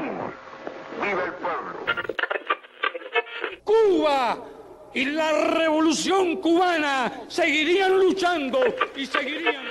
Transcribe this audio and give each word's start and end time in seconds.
decimos, 0.00 0.32
¡viva 1.00 1.24
el 1.24 1.34
pueblo! 1.34 1.86
Cuba 3.64 4.90
y 4.94 5.04
la 5.04 5.50
revolución 5.54 6.36
cubana 6.36 7.26
seguirían 7.28 7.98
luchando 7.98 8.58
y 8.96 9.06
seguirían. 9.06 9.66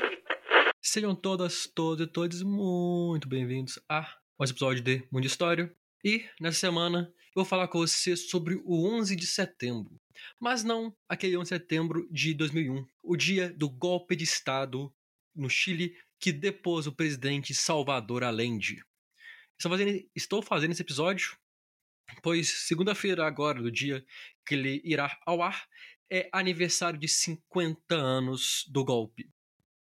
Sejam 0.81 1.15
todas, 1.15 1.69
todos 1.73 2.07
e 2.07 2.07
todos 2.07 2.41
muito 2.41 3.27
bem-vindos 3.27 3.79
a 3.89 4.01
mais 4.37 4.49
um 4.49 4.53
episódio 4.53 4.81
de 4.81 5.07
Mundo 5.11 5.25
História. 5.25 5.73
E 6.03 6.25
nessa 6.39 6.59
semana 6.59 7.11
eu 7.35 7.35
vou 7.35 7.45
falar 7.45 7.67
com 7.67 7.79
você 7.79 8.15
sobre 8.15 8.61
o 8.63 8.87
11 8.87 9.15
de 9.15 9.27
setembro. 9.27 9.99
Mas 10.39 10.63
não 10.63 10.95
aquele 11.07 11.37
11 11.37 11.43
de 11.43 11.49
setembro 11.49 12.07
de 12.11 12.33
2001, 12.33 12.85
o 13.03 13.15
dia 13.15 13.51
do 13.53 13.69
golpe 13.69 14.15
de 14.15 14.23
Estado 14.23 14.93
no 15.35 15.49
Chile 15.49 15.95
que 16.19 16.31
depôs 16.31 16.87
o 16.87 16.91
presidente 16.91 17.53
Salvador 17.53 18.23
Allende. 18.23 18.83
Estou 19.59 19.71
fazendo, 19.71 20.09
estou 20.15 20.41
fazendo 20.41 20.71
esse 20.71 20.81
episódio 20.81 21.37
pois 22.21 22.49
segunda-feira 22.67 23.25
agora, 23.25 23.61
do 23.61 23.71
dia 23.71 24.05
que 24.45 24.55
ele 24.55 24.81
irá 24.83 25.17
ao 25.25 25.41
ar, 25.41 25.67
é 26.11 26.29
aniversário 26.31 26.99
de 26.99 27.07
50 27.07 27.95
anos 27.95 28.65
do 28.69 28.83
golpe. 28.83 29.29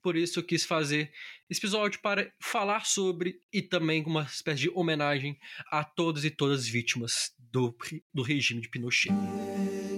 Por 0.03 0.17
isso 0.17 0.39
eu 0.39 0.45
quis 0.45 0.65
fazer 0.65 1.13
esse 1.51 1.61
episódio 1.61 2.01
para 2.01 2.33
falar 2.41 2.87
sobre 2.87 3.41
e 3.53 3.61
também 3.61 4.05
uma 4.05 4.23
espécie 4.23 4.63
de 4.63 4.71
homenagem 4.71 5.39
a 5.71 5.83
todas 5.83 6.25
e 6.25 6.31
todas 6.31 6.61
as 6.61 6.69
vítimas 6.69 7.35
do, 7.39 7.77
do 8.15 8.23
regime 8.23 8.61
de 8.61 8.69
Pinochet. 8.69 9.13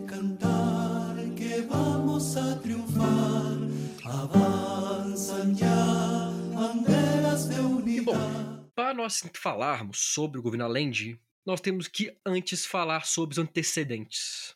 cantar 0.06 1.15
que 1.37 1.60
vamos 1.62 2.37
a 2.37 2.56
triunfar. 2.56 3.59
Avançam 4.04 5.54
já 5.54 6.30
bandeiras 6.54 7.48
de 7.48 7.90
E 7.90 8.01
bom. 8.01 8.48
Para 8.78 8.95
nós 8.95 9.28
falarmos 9.34 9.98
sobre 9.98 10.38
o 10.38 10.42
governo 10.42 10.64
Allende, 10.64 11.21
nós 11.45 11.60
temos 11.60 11.88
que 11.88 12.16
antes 12.24 12.65
falar 12.65 13.04
sobre 13.07 13.32
os 13.32 13.38
antecedentes. 13.38 14.54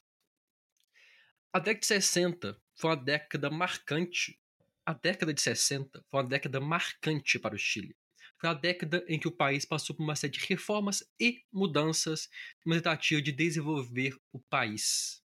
A 1.53 1.59
década 1.59 1.81
de 1.81 1.87
60 1.87 2.63
foi 2.77 2.91
uma 2.91 2.97
década 2.97 3.51
marcante. 3.51 4.39
A 4.87 4.93
década 4.93 5.35
de 5.35 5.43
60 5.43 6.05
foi 6.09 6.21
uma 6.21 6.29
década 6.29 6.61
marcante 6.61 7.37
para 7.37 7.57
o 7.57 7.59
Chile. 7.59 7.97
Foi 8.39 8.49
a 8.49 8.55
década 8.55 9.05
em 9.09 9.19
que 9.19 9.27
o 9.27 9.33
país 9.33 9.65
passou 9.65 9.97
por 9.97 10.05
uma 10.05 10.15
série 10.15 10.35
de 10.35 10.47
reformas 10.47 11.03
e 11.19 11.45
mudanças 11.53 12.31
numa 12.65 12.77
tentativa 12.77 13.21
de 13.21 13.33
desenvolver 13.33 14.17
o 14.33 14.39
país. 14.39 15.21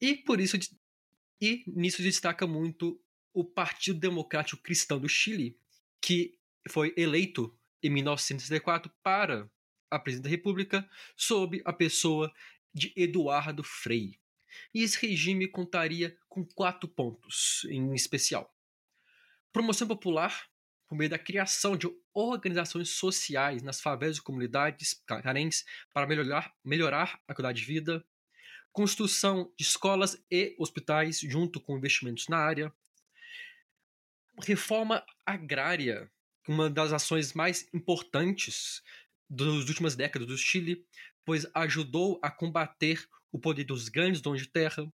E 0.00 0.16
por 0.16 0.40
isso 0.40 0.58
e 1.40 1.62
nisso 1.68 2.02
destaca 2.02 2.48
muito 2.48 3.00
o 3.32 3.44
Partido 3.44 4.00
Democrático 4.00 4.60
Cristão 4.60 4.98
do 4.98 5.08
Chile, 5.08 5.56
que 6.00 6.36
foi 6.68 6.94
eleito 6.96 7.56
em 7.82 7.90
1964 7.90 8.90
para 9.02 9.50
a 9.90 9.98
presidência 9.98 10.30
da 10.30 10.36
República 10.36 10.88
sob 11.16 11.62
a 11.64 11.72
pessoa 11.72 12.32
de 12.72 12.92
Eduardo 12.96 13.62
Frei. 13.62 14.18
E 14.72 14.82
esse 14.82 15.04
regime 15.06 15.48
contaria 15.48 16.16
com 16.28 16.44
quatro 16.44 16.88
pontos 16.88 17.64
em 17.68 17.94
especial: 17.94 18.52
promoção 19.52 19.86
popular, 19.86 20.48
por 20.88 20.96
meio 20.96 21.10
da 21.10 21.18
criação 21.18 21.76
de 21.76 21.88
organizações 22.12 22.90
sociais 22.90 23.62
nas 23.62 23.80
favelas 23.80 24.18
e 24.18 24.22
comunidades 24.22 25.02
carentes 25.06 25.64
para 25.92 26.06
melhorar, 26.06 26.54
melhorar 26.64 27.20
a 27.26 27.34
qualidade 27.34 27.60
de 27.60 27.66
vida, 27.66 28.04
construção 28.72 29.52
de 29.56 29.64
escolas 29.64 30.22
e 30.30 30.54
hospitais 30.58 31.20
junto 31.20 31.60
com 31.60 31.76
investimentos 31.76 32.28
na 32.28 32.38
área, 32.38 32.72
reforma 34.42 35.04
agrária, 35.24 36.10
uma 36.46 36.68
das 36.68 36.92
ações 36.92 37.32
mais 37.32 37.68
importantes 37.72 38.82
das 39.28 39.68
últimas 39.68 39.96
décadas 39.96 40.28
do 40.28 40.36
Chile, 40.36 40.86
pois 41.24 41.46
ajudou 41.54 42.18
a 42.22 42.30
combater 42.30 43.08
o 43.32 43.38
poder 43.38 43.64
dos 43.64 43.88
grandes 43.88 44.20
donos 44.20 44.42
de 44.42 44.48
terra, 44.48 44.92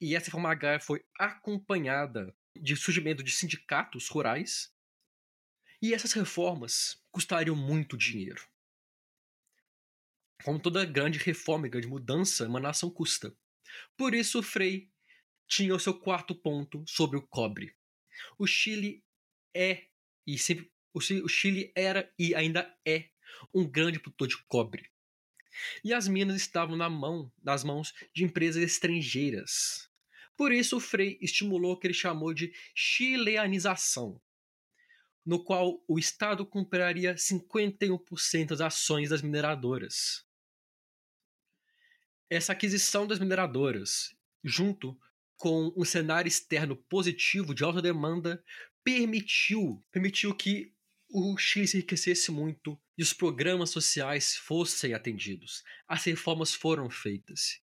e 0.00 0.14
essa 0.14 0.26
reforma 0.26 0.50
agrária 0.50 0.80
foi 0.80 1.04
acompanhada 1.18 2.34
de 2.54 2.76
surgimento 2.76 3.22
de 3.22 3.30
sindicatos 3.30 4.08
rurais, 4.08 4.72
e 5.82 5.92
essas 5.92 6.12
reformas 6.12 7.02
custariam 7.10 7.56
muito 7.56 7.96
dinheiro. 7.96 8.46
Como 10.44 10.60
toda 10.60 10.84
grande 10.84 11.18
reforma 11.18 11.68
grande 11.68 11.86
mudança, 11.86 12.46
uma 12.46 12.60
nação 12.60 12.90
custa. 12.90 13.36
Por 13.96 14.14
isso, 14.14 14.42
Frei 14.42 14.90
tinha 15.46 15.74
o 15.74 15.80
seu 15.80 15.98
quarto 15.98 16.34
ponto 16.34 16.84
sobre 16.86 17.18
o 17.18 17.26
cobre. 17.26 17.74
O 18.38 18.46
Chile 18.46 19.04
é 19.54 19.86
e 20.26 20.38
sempre 20.38 20.70
o 20.96 21.28
Chile 21.28 21.72
era 21.74 22.12
e 22.18 22.34
ainda 22.34 22.74
é 22.84 23.10
um 23.52 23.68
grande 23.68 23.98
produtor 23.98 24.28
de 24.28 24.36
cobre. 24.44 24.90
E 25.82 25.92
as 25.92 26.06
minas 26.08 26.36
estavam 26.36 26.76
na 26.76 26.88
mão, 26.88 27.32
nas 27.42 27.64
mãos 27.64 27.94
de 28.14 28.24
empresas 28.24 28.62
estrangeiras. 28.62 29.90
Por 30.36 30.52
isso, 30.52 30.76
o 30.76 30.80
Frei 30.80 31.18
estimulou 31.20 31.72
o 31.72 31.78
que 31.78 31.86
ele 31.86 31.94
chamou 31.94 32.34
de 32.34 32.52
chileanização, 32.74 34.20
no 35.24 35.42
qual 35.42 35.82
o 35.88 35.98
Estado 35.98 36.44
compraria 36.44 37.14
51% 37.14 38.48
das 38.48 38.60
ações 38.60 39.08
das 39.08 39.22
mineradoras. 39.22 40.24
Essa 42.28 42.52
aquisição 42.52 43.06
das 43.06 43.18
mineradoras, 43.18 44.14
junto 44.44 44.98
com 45.36 45.72
um 45.76 45.84
cenário 45.84 46.28
externo 46.28 46.76
positivo 46.76 47.54
de 47.54 47.64
alta 47.64 47.80
demanda, 47.80 48.42
permitiu, 48.82 49.82
permitiu 49.90 50.34
que 50.34 50.75
o 51.18 51.38
se 51.38 51.60
enriquecesse 51.60 52.30
muito 52.30 52.78
e 52.98 53.02
os 53.02 53.14
programas 53.14 53.70
sociais 53.70 54.36
fossem 54.36 54.92
atendidos. 54.92 55.64
As 55.88 56.04
reformas 56.04 56.52
foram 56.52 56.90
feitas. 56.90 57.58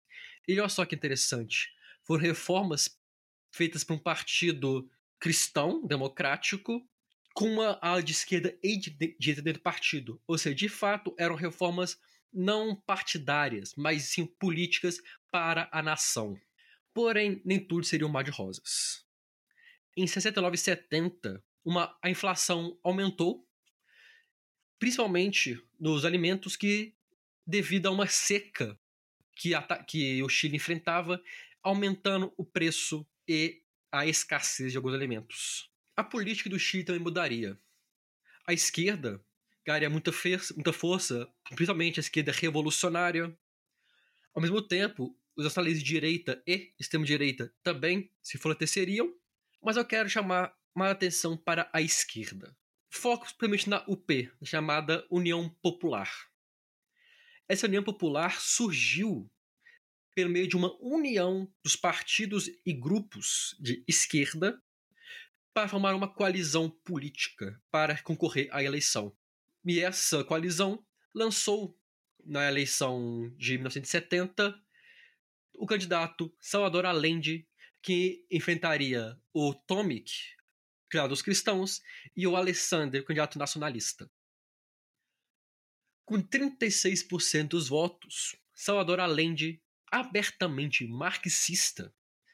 E 0.47 0.59
olha 0.59 0.69
só 0.69 0.85
que 0.85 0.93
interessante. 0.93 1.67
Foram 2.03 2.21
reformas 2.21 2.95
feitas 3.51 3.83
por 3.83 3.93
um 3.93 3.97
partido 3.97 4.87
cristão, 5.19 5.83
democrático, 5.83 6.87
com 7.33 7.51
uma 7.53 7.79
ala 7.81 8.03
de 8.03 8.11
esquerda 8.11 8.55
e 8.61 8.77
de 8.77 8.91
direita 9.19 9.41
dentro 9.41 9.59
do 9.59 9.63
partido. 9.63 10.21
Ou 10.27 10.37
seja, 10.37 10.55
de 10.55 10.69
fato, 10.69 11.15
eram 11.17 11.33
reformas 11.33 11.97
não 12.31 12.75
partidárias, 12.75 13.73
mas 13.75 14.03
sim 14.03 14.27
políticas 14.27 14.99
para 15.31 15.67
a 15.71 15.81
nação. 15.81 16.39
Porém, 16.93 17.41
nem 17.43 17.59
tudo 17.59 17.83
seria 17.83 18.05
um 18.05 18.11
mar 18.11 18.23
de 18.23 18.29
rosas. 18.29 19.03
Em 19.97 20.05
69 20.05 20.53
e 20.53 20.59
70, 20.59 21.43
uma, 21.63 21.97
a 22.01 22.09
inflação 22.09 22.77
aumentou, 22.83 23.47
principalmente 24.77 25.61
nos 25.79 26.05
alimentos 26.05 26.55
que, 26.55 26.93
devido 27.45 27.87
a 27.87 27.91
uma 27.91 28.07
seca 28.07 28.79
que, 29.35 29.51
que 29.87 30.23
o 30.23 30.29
Chile 30.29 30.57
enfrentava, 30.57 31.21
aumentando 31.61 32.33
o 32.37 32.45
preço 32.45 33.05
e 33.27 33.61
a 33.91 34.05
escassez 34.05 34.71
de 34.71 34.77
alguns 34.77 34.93
alimentos. 34.93 35.69
A 35.95 36.03
política 36.03 36.49
do 36.49 36.59
Chile 36.59 36.83
também 36.83 37.01
mudaria. 37.01 37.59
A 38.45 38.53
esquerda 38.53 39.23
ganharia 39.65 39.89
muita, 39.89 40.11
muita 40.55 40.73
força, 40.73 41.31
principalmente 41.49 41.99
a 41.99 42.01
esquerda 42.01 42.31
revolucionária. 42.31 43.37
Ao 44.33 44.41
mesmo 44.41 44.61
tempo, 44.61 45.15
os 45.35 45.43
nacionalistas 45.43 45.83
de 45.83 45.89
direita 45.89 46.41
e 46.45 46.73
extrema-direita 46.79 47.53
também 47.63 48.11
se 48.21 48.37
fortaleceriam, 48.37 49.13
mas 49.61 49.77
eu 49.77 49.85
quero 49.85 50.09
chamar 50.09 50.53
mais 50.75 50.91
atenção 50.91 51.37
para 51.37 51.69
a 51.73 51.81
esquerda. 51.81 52.55
Foco 52.89 53.25
principalmente 53.25 53.69
na 53.69 53.83
UP, 53.87 54.31
chamada 54.43 55.05
União 55.09 55.49
Popular. 55.61 56.11
Essa 57.47 57.67
União 57.67 57.83
Popular 57.83 58.39
surgiu 58.39 59.29
pelo 60.15 60.29
meio 60.29 60.47
de 60.47 60.55
uma 60.55 60.75
união 60.81 61.51
dos 61.63 61.75
partidos 61.75 62.49
e 62.65 62.73
grupos 62.73 63.55
de 63.59 63.83
esquerda 63.87 64.61
para 65.53 65.67
formar 65.67 65.95
uma 65.95 66.07
coalizão 66.13 66.69
política 66.69 67.61
para 67.71 68.01
concorrer 68.01 68.49
à 68.51 68.63
eleição. 68.63 69.15
E 69.65 69.79
essa 69.79 70.23
coalizão 70.23 70.85
lançou 71.13 71.77
na 72.25 72.47
eleição 72.47 73.33
de 73.37 73.53
1970 73.53 74.61
o 75.53 75.65
candidato 75.65 76.33
Salvador 76.39 76.85
Allende, 76.85 77.47
que 77.81 78.25
enfrentaria 78.31 79.17
o 79.33 79.53
Tomic, 79.53 80.11
candidato 80.89 81.09
dos 81.09 81.21
cristãos, 81.21 81.81
e 82.15 82.25
o 82.25 82.35
Alessander, 82.35 83.03
candidato 83.05 83.37
nacionalista. 83.37 84.09
Com 86.05 86.21
36% 86.21 87.49
dos 87.49 87.69
votos, 87.69 88.35
Salvador 88.53 88.99
Allende, 88.99 89.61
abertamente 89.91 90.87
marxista, 90.87 91.93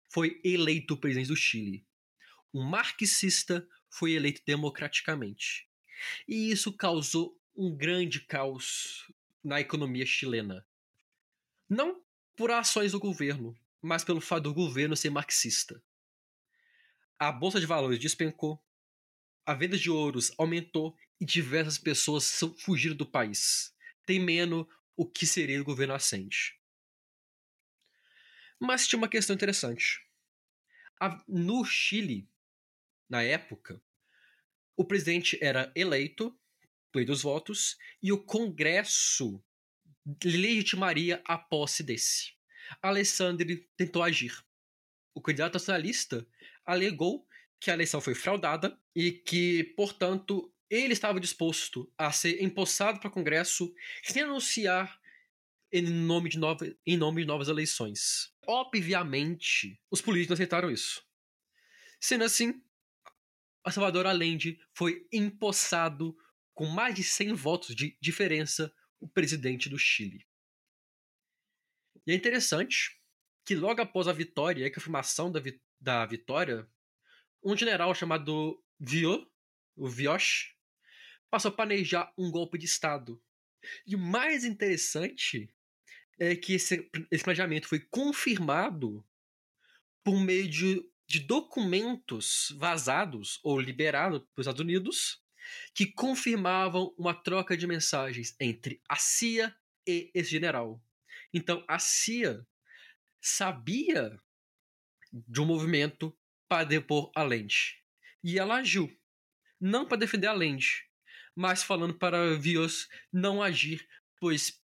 foi 0.10 0.40
eleito 0.44 0.98
presidente 0.98 1.28
do 1.28 1.36
Chile. 1.36 1.86
Um 2.54 2.63
marxista 2.63 3.68
foi 3.90 4.13
eleito 4.13 4.42
democraticamente. 4.46 5.68
E 6.28 6.52
isso 6.52 6.72
causou 6.72 7.38
um 7.56 7.75
grande 7.75 8.22
caos 8.22 9.12
na 9.44 9.60
economia 9.60 10.06
chilena. 10.06 10.66
Não 11.69 12.02
por 12.36 12.52
ações 12.52 12.92
do 12.92 13.00
governo, 13.00 13.57
mas 13.81 14.04
pelo 14.04 14.22
fato 14.22 14.44
do 14.44 14.54
governo 14.54 14.96
ser 14.96 15.10
marxista. 15.10 15.81
A 17.17 17.31
bolsa 17.31 17.59
de 17.59 17.65
valores 17.65 18.00
despencou, 18.00 18.62
a 19.45 19.53
venda 19.53 19.77
de 19.77 19.89
ouros 19.89 20.33
aumentou 20.38 20.97
e 21.19 21.25
diversas 21.25 21.77
pessoas 21.77 22.41
fugiram 22.59 22.95
do 22.95 23.06
país, 23.06 23.73
temendo 24.06 24.67
o 24.95 25.06
que 25.09 25.25
seria 25.25 25.62
o 25.62 25.65
governo 25.65 25.94
ascente. 25.94 26.59
Mas 28.59 28.88
tinha 28.88 28.97
uma 28.97 29.09
questão 29.09 29.33
interessante. 29.33 30.06
No 31.27 31.63
Chile, 31.63 32.29
na 33.09 33.23
época, 33.23 33.81
o 34.75 34.83
presidente 34.83 35.38
era 35.41 35.71
eleito, 35.75 36.38
lei 36.94 37.06
dos 37.06 37.21
votos, 37.21 37.77
e 38.01 38.11
o 38.11 38.23
Congresso 38.23 39.44
legitimaria 40.23 41.21
a 41.25 41.38
posse 41.38 41.81
desse. 41.83 42.33
Alessandri 42.81 43.69
tentou 43.77 44.03
agir. 44.03 44.44
O 45.15 45.21
candidato 45.21 45.53
nacionalista 45.53 46.27
alegou 46.65 47.25
que 47.59 47.71
a 47.71 47.73
eleição 47.73 48.01
foi 48.01 48.13
fraudada 48.13 48.77
e 48.94 49.12
que, 49.12 49.63
portanto, 49.75 50.53
ele 50.69 50.94
estava 50.94 51.19
disposto 51.19 51.91
a 51.97 52.12
ser 52.12 52.44
empossado 52.44 53.00
para 53.00 53.07
o 53.07 53.12
Congresso 53.12 53.73
renunciar 54.03 55.00
em 55.71 55.81
nome, 55.81 56.29
de 56.29 56.38
nova, 56.38 56.65
em 56.85 56.97
nome 56.97 57.21
de 57.21 57.27
novas 57.27 57.47
eleições. 57.47 58.33
Obviamente, 58.45 59.81
os 59.89 60.01
políticos 60.01 60.33
aceitaram 60.33 60.69
isso. 60.69 61.03
Sendo 62.00 62.25
assim, 62.25 62.61
a 63.63 63.71
Salvador 63.71 64.06
Allende 64.06 64.59
foi 64.73 65.07
empossado 65.11 66.15
com 66.53 66.65
mais 66.65 66.94
de 66.94 67.03
100 67.03 67.33
votos 67.33 67.75
de 67.75 67.97
diferença 68.01 68.73
o 69.00 69.07
presidente 69.07 69.69
do 69.69 69.77
Chile. 69.77 70.25
E 72.06 72.11
é 72.11 72.15
interessante 72.15 73.01
que 73.45 73.56
logo 73.56 73.81
após 73.81 74.07
a 74.07 74.13
vitória 74.13 74.63
e 74.63 74.65
a 74.65 74.74
confirmação 74.74 75.31
da, 75.31 75.39
vi 75.39 75.62
da 75.80 76.06
vitória, 76.06 76.68
um 77.44 77.56
general 77.56 77.94
chamado 77.94 78.62
Vio, 78.80 79.30
o 79.75 79.88
Vioche, 79.88 80.56
passou 81.30 81.50
a 81.50 81.56
planejar 81.56 82.12
um 82.18 82.31
golpe 82.31 82.57
de 82.57 82.65
Estado. 82.65 83.21
E 83.86 83.95
o 83.95 84.00
mais 84.00 84.44
interessante 84.44 85.53
é 86.18 86.36
que 86.36 86.53
esse, 86.53 86.89
esse 87.12 87.24
planejamento 87.24 87.68
foi 87.68 87.80
confirmado 87.80 89.06
por 90.03 90.19
meio 90.19 90.47
de, 90.47 90.83
de 91.07 91.19
documentos 91.19 92.53
vazados 92.57 93.39
ou 93.44 93.59
liberados 93.59 94.19
pelos 94.19 94.47
Estados 94.47 94.62
Unidos 94.62 95.24
que 95.74 95.86
confirmavam 95.86 96.95
uma 96.97 97.13
troca 97.13 97.56
de 97.56 97.68
mensagens 97.68 98.36
entre 98.39 98.81
a 98.89 98.95
CIA 98.95 99.56
e 99.86 100.09
esse 100.13 100.31
general. 100.31 100.81
Então 101.33 101.63
a 101.68 101.77
CIA 101.77 102.45
sabia 103.27 104.19
de 105.12 105.42
um 105.42 105.45
movimento 105.45 106.16
para 106.48 106.63
depor 106.63 107.12
a 107.16 107.24
lente. 107.24 107.83
E 108.24 108.38
ela 108.38 108.57
agiu. 108.57 108.89
Não 109.60 109.88
para 109.88 109.98
defender 109.98 110.27
a 110.27 110.33
lente, 110.33 110.89
mas 111.36 111.63
falando 111.63 111.98
para 111.98 112.38
Vios 112.38 112.88
não 113.12 113.42
agir, 113.42 113.88
pois 114.19 114.62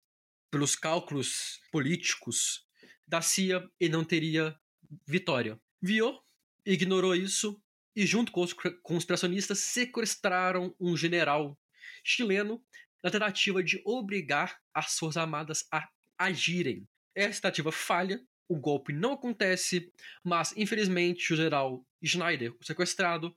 pelos 0.51 0.75
cálculos 0.75 1.59
políticos 1.71 2.67
da 3.07 3.21
CIA 3.21 3.69
ele 3.79 3.93
não 3.93 4.03
teria 4.03 4.59
vitória. 5.07 5.59
Vio 5.81 6.19
ignorou 6.65 7.15
isso 7.15 7.61
e, 7.95 8.05
junto 8.05 8.31
com 8.31 8.41
os 8.41 8.53
conspiracionistas, 8.83 9.59
sequestraram 9.59 10.75
um 10.79 10.95
general 10.95 11.57
chileno 12.03 12.63
na 13.03 13.09
tentativa 13.09 13.63
de 13.63 13.81
obrigar 13.85 14.59
as 14.73 14.97
Forças 14.97 15.17
Armadas 15.17 15.65
a 15.71 15.87
agirem. 16.17 16.87
Essa 17.15 17.41
tentativa 17.41 17.71
falha, 17.71 18.21
o 18.49 18.55
golpe 18.55 18.91
não 18.91 19.13
acontece, 19.13 19.93
mas 20.23 20.53
infelizmente 20.57 21.31
o 21.31 21.37
general 21.37 21.85
Schneider, 22.03 22.53
o 22.59 22.65
sequestrado, 22.65 23.33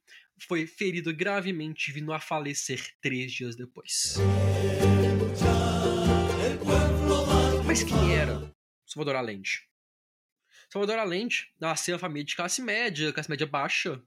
foi 0.48 0.66
ferido 0.66 1.14
gravemente, 1.14 1.92
vindo 1.92 2.12
a 2.12 2.18
falecer 2.18 2.94
três 3.00 3.30
dias 3.30 3.54
depois. 3.54 4.16
Mas 7.66 7.82
quem 7.82 8.16
era 8.16 8.52
Salvador 8.86 9.16
Allende? 9.16 9.68
Salvador 10.70 10.98
Allende 10.98 11.52
nasceu 11.60 11.92
em 11.92 11.94
uma 11.96 12.00
família 12.00 12.24
de 12.24 12.34
classe 12.34 12.62
média, 12.62 13.12
classe 13.12 13.28
média 13.28 13.46
baixa, 13.46 14.02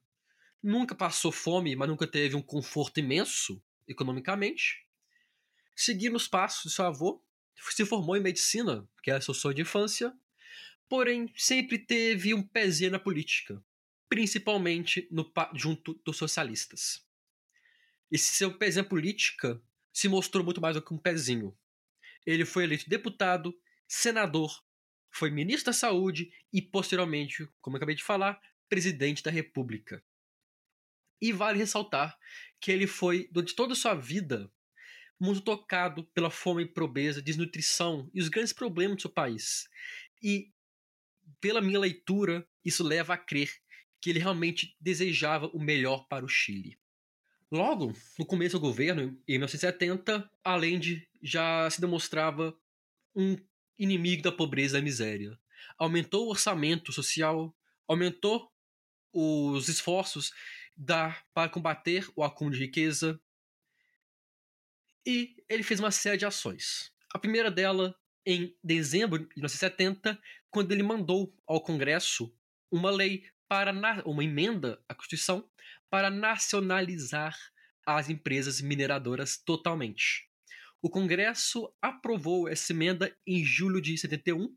nunca 0.62 0.96
passou 0.96 1.32
fome, 1.32 1.76
mas 1.76 1.88
nunca 1.88 2.08
teve 2.08 2.36
um 2.36 2.42
conforto 2.42 3.00
imenso 3.00 3.62
economicamente. 3.88 4.84
Seguindo 5.76 6.16
os 6.16 6.28
passos 6.28 6.72
de 6.72 6.76
seu 6.76 6.86
avô, 6.86 7.24
se 7.56 7.86
formou 7.86 8.18
em 8.18 8.22
medicina, 8.22 8.88
que 9.04 9.12
era 9.12 9.22
seu 9.22 9.34
sonho 9.34 9.54
de 9.54 9.62
infância, 9.62 10.12
porém 10.90 11.32
sempre 11.36 11.78
teve 11.78 12.34
um 12.34 12.44
pezinho 12.44 12.92
na 12.92 13.00
política, 13.00 13.64
principalmente 14.10 15.08
no, 15.12 15.32
junto 15.54 15.94
dos 16.06 16.18
socialistas. 16.18 17.06
Esse 18.12 18.34
seu 18.34 18.58
pezinho 18.58 18.84
na 18.84 18.90
política 18.90 19.62
se 19.92 20.08
mostrou 20.08 20.44
muito 20.44 20.62
mais 20.62 20.76
do 20.76 20.82
que 20.82 20.94
um 20.94 20.98
pezinho. 20.98 21.58
Ele 22.26 22.46
foi 22.46 22.64
eleito 22.64 22.90
deputado, 22.90 23.58
senador, 23.88 24.64
foi 25.12 25.32
ministro 25.32 25.68
da 25.68 25.74
Saúde 25.74 26.30
e, 26.52 26.62
posteriormente, 26.62 27.48
como 27.62 27.76
eu 27.76 27.78
acabei 27.78 27.96
de 27.96 28.04
falar, 28.04 28.40
presidente 28.68 29.24
da 29.24 29.32
República. 29.32 30.04
E 31.22 31.32
vale 31.32 31.58
ressaltar 31.58 32.18
que 32.60 32.72
ele 32.72 32.86
foi, 32.86 33.30
durante 33.32 33.56
toda 33.56 33.74
a 33.74 33.76
sua 33.76 33.96
vida, 33.96 34.52
muito 35.20 35.42
tocado 35.42 36.04
pela 36.14 36.30
fome 36.30 36.64
e 36.64 36.68
pobreza, 36.68 37.22
desnutrição 37.22 38.10
e 38.14 38.22
os 38.22 38.28
grandes 38.28 38.52
problemas 38.52 38.98
do 38.98 39.02
seu 39.04 39.10
país. 39.10 39.70
E, 40.22 40.52
pela 41.40 41.62
minha 41.62 41.80
leitura, 41.80 42.48
isso 42.64 42.84
leva 42.84 43.14
a 43.14 43.18
crer 43.18 43.52
que 44.02 44.10
ele 44.10 44.20
realmente 44.20 44.76
desejava 44.80 45.48
o 45.48 45.60
melhor 45.60 46.08
para 46.08 46.26
o 46.26 46.30
Chile. 46.30 46.78
Logo, 47.52 47.94
no 48.20 48.26
começo 48.26 48.58
do 48.58 48.62
governo, 48.62 49.02
em 49.28 49.34
1970, 49.34 50.30
Allende 50.44 51.08
já 51.22 51.70
se 51.70 51.80
demonstrava 51.80 52.56
um 53.16 53.38
inimigo 53.78 54.24
da 54.24 54.32
pobreza 54.32 54.78
e 54.78 54.82
da 54.82 54.84
miséria. 54.84 55.40
Aumentou 55.78 56.26
o 56.28 56.30
orçamento 56.30 56.92
social, 56.92 57.56
aumentou 57.88 58.52
os 59.14 59.70
esforços 59.70 60.32
da, 60.76 61.18
para 61.34 61.50
combater 61.50 62.08
o 62.16 62.24
acúmulo 62.24 62.56
de 62.56 62.64
riqueza, 62.64 63.20
e 65.06 65.36
ele 65.48 65.64
fez 65.64 65.80
uma 65.80 65.92
série 65.92 66.18
de 66.18 66.26
ações. 66.26 66.92
A 67.14 67.20
primeira 67.20 67.52
dela 67.52 67.96
em 68.26 68.56
dezembro 68.64 69.20
de 69.20 69.26
1970, 69.36 70.20
quando 70.50 70.72
ele 70.72 70.84
mandou 70.84 71.36
ao 71.46 71.62
Congresso 71.62 72.34
uma 72.72 72.90
lei 72.90 73.24
para 73.48 73.72
uma 74.06 74.24
emenda 74.24 74.84
à 74.90 74.96
Constituição 74.96 75.48
para 75.90 76.10
nacionalizar 76.10 77.38
as 77.86 78.10
empresas 78.10 78.60
mineradoras 78.60 79.38
totalmente. 79.38 80.30
O 80.82 80.90
Congresso 80.90 81.72
aprovou 81.82 82.50
essa 82.50 82.74
emenda 82.74 83.16
em 83.26 83.44
julho 83.44 83.82
de 83.82 83.98
71 83.98 84.56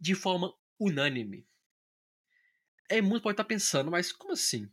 de 0.00 0.14
forma 0.14 0.54
unânime. 0.78 1.46
É 2.88 3.00
muito 3.00 3.22
pode 3.22 3.34
estar 3.34 3.44
pensando, 3.44 3.90
mas 3.90 4.12
como 4.12 4.32
assim? 4.32 4.70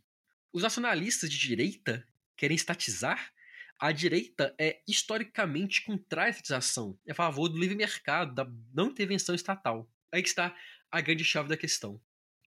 Os 0.52 0.62
nacionalistas 0.62 1.30
de 1.30 1.38
direita 1.38 2.06
querem 2.36 2.54
estatizar 2.54 3.32
a 3.78 3.92
direita 3.92 4.54
é 4.58 4.82
historicamente 4.88 5.84
contra 5.84 6.24
a 6.24 6.28
estatização, 6.28 6.98
é 7.06 7.12
a 7.12 7.14
favor 7.14 7.48
do 7.48 7.58
livre 7.58 7.76
mercado, 7.76 8.34
da 8.34 8.50
não 8.74 8.88
intervenção 8.88 9.34
estatal. 9.34 9.88
Aí 10.10 10.22
que 10.22 10.28
está 10.28 10.56
a 10.90 11.00
grande 11.00 11.24
chave 11.24 11.48
da 11.48 11.56
questão. 11.56 12.00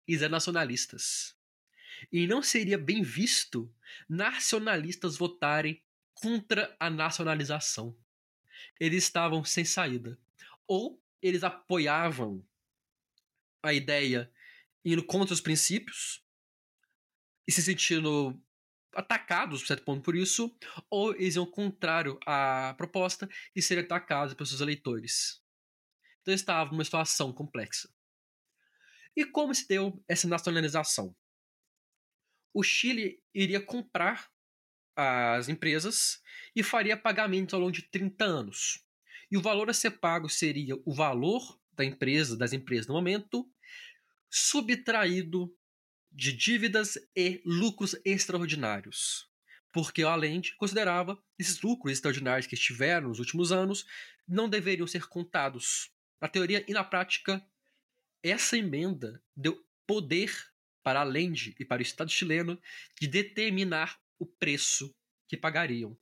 Eles 0.07 0.21
eram 0.21 0.31
nacionalistas. 0.31 1.35
E 2.11 2.25
não 2.25 2.41
seria 2.41 2.77
bem 2.77 3.03
visto 3.03 3.71
nacionalistas 4.07 5.17
votarem 5.17 5.83
contra 6.13 6.75
a 6.79 6.89
nacionalização. 6.89 7.95
Eles 8.79 9.03
estavam 9.03 9.43
sem 9.43 9.63
saída. 9.63 10.17
Ou 10.65 10.99
eles 11.21 11.43
apoiavam 11.43 12.43
a 13.61 13.73
ideia 13.73 14.31
indo 14.83 15.03
contra 15.03 15.33
os 15.33 15.41
princípios 15.41 16.23
e 17.47 17.51
se 17.51 17.61
sentindo 17.61 18.39
atacados, 18.93 19.61
por 19.61 19.67
certo 19.67 19.83
ponto, 19.83 20.03
por 20.03 20.15
isso, 20.15 20.55
ou 20.89 21.13
eles 21.13 21.35
iam 21.35 21.45
contrário 21.45 22.19
à 22.25 22.73
proposta 22.77 23.29
e 23.55 23.61
seriam 23.61 23.85
atacados 23.85 24.33
pelos 24.33 24.49
seus 24.49 24.61
eleitores. 24.61 25.41
Então 26.21 26.33
estava 26.33 26.71
numa 26.71 26.83
situação 26.83 27.33
complexa. 27.33 27.89
E 29.15 29.25
como 29.25 29.53
se 29.53 29.67
deu 29.67 30.03
essa 30.07 30.27
nacionalização? 30.27 31.15
O 32.53 32.63
Chile 32.63 33.21
iria 33.33 33.61
comprar 33.61 34.29
as 34.95 35.47
empresas 35.47 36.21
e 36.55 36.63
faria 36.63 36.97
pagamentos 36.97 37.53
ao 37.53 37.59
longo 37.59 37.71
de 37.71 37.83
30 37.89 38.25
anos. 38.25 38.85
E 39.31 39.37
o 39.37 39.41
valor 39.41 39.69
a 39.69 39.73
ser 39.73 39.91
pago 39.91 40.27
seria 40.27 40.75
o 40.85 40.93
valor 40.93 41.59
da 41.73 41.85
empresa, 41.85 42.37
das 42.37 42.51
empresas 42.51 42.87
no 42.87 42.93
momento, 42.93 43.49
subtraído 44.29 45.55
de 46.11 46.33
dívidas 46.33 46.97
e 47.15 47.41
lucros 47.45 47.95
extraordinários. 48.03 49.29
Porque 49.71 50.03
o 50.03 50.09
Allende 50.09 50.55
considerava 50.55 51.21
esses 51.37 51.61
lucros 51.61 51.93
extraordinários 51.93 52.47
que 52.47 52.55
estiveram 52.55 53.09
nos 53.09 53.19
últimos 53.19 53.51
anos 53.51 53.85
não 54.27 54.49
deveriam 54.49 54.87
ser 54.87 55.07
contados. 55.07 55.91
Na 56.21 56.27
teoria 56.27 56.63
e 56.67 56.73
na 56.73 56.83
prática, 56.83 57.43
essa 58.23 58.57
emenda 58.57 59.21
deu 59.35 59.63
poder 59.87 60.31
para 60.83 61.01
Allende 61.01 61.55
e 61.59 61.65
para 61.65 61.79
o 61.79 61.83
Estado 61.83 62.11
chileno 62.11 62.59
de 62.99 63.07
determinar 63.07 63.99
o 64.17 64.25
preço 64.25 64.93
que 65.27 65.37
pagariam. 65.37 65.97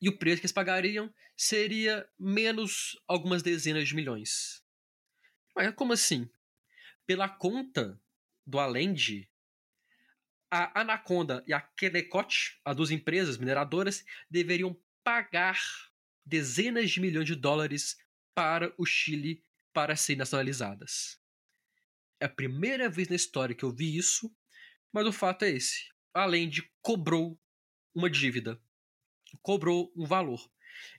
E 0.00 0.08
o 0.08 0.18
preço 0.18 0.40
que 0.40 0.46
eles 0.46 0.52
pagariam 0.52 1.12
seria 1.36 2.08
menos 2.18 3.00
algumas 3.06 3.42
dezenas 3.42 3.88
de 3.88 3.94
milhões. 3.94 4.62
Mas 5.54 5.72
como 5.74 5.92
assim? 5.92 6.28
Pela 7.06 7.28
conta 7.28 8.00
do 8.46 8.58
Allende, 8.58 9.28
a 10.50 10.80
Anaconda 10.80 11.42
e 11.46 11.52
a 11.52 11.60
Kennecott, 11.60 12.60
as 12.64 12.76
duas 12.76 12.90
empresas 12.90 13.36
mineradoras, 13.36 14.04
deveriam 14.30 14.76
pagar 15.02 15.58
dezenas 16.24 16.90
de 16.90 17.00
milhões 17.00 17.26
de 17.26 17.34
dólares 17.34 17.98
para 18.34 18.72
o 18.78 18.86
Chile 18.86 19.44
para 19.72 19.96
serem 19.96 20.18
nacionalizadas. 20.18 21.20
É 22.20 22.26
a 22.26 22.28
primeira 22.28 22.88
vez 22.88 23.08
na 23.08 23.16
história 23.16 23.54
que 23.54 23.64
eu 23.64 23.72
vi 23.72 23.96
isso, 23.96 24.34
mas 24.92 25.06
o 25.06 25.12
fato 25.12 25.44
é 25.44 25.50
esse. 25.50 25.92
Além 26.12 26.48
de 26.48 26.70
cobrou 26.80 27.38
uma 27.92 28.08
dívida, 28.08 28.60
cobrou 29.42 29.92
um 29.96 30.06
valor. 30.06 30.48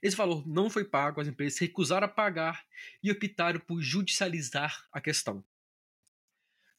Esse 0.02 0.16
valor 0.16 0.48
não 0.48 0.70
foi 0.70 0.86
pago, 0.86 1.22
as 1.22 1.28
empresas 1.28 1.58
recusaram 1.60 2.06
a 2.06 2.10
pagar 2.10 2.66
e 3.02 3.12
optaram 3.12 3.60
por 3.60 3.82
judicializar 3.82 4.86
a 4.92 5.00
questão. 5.00 5.44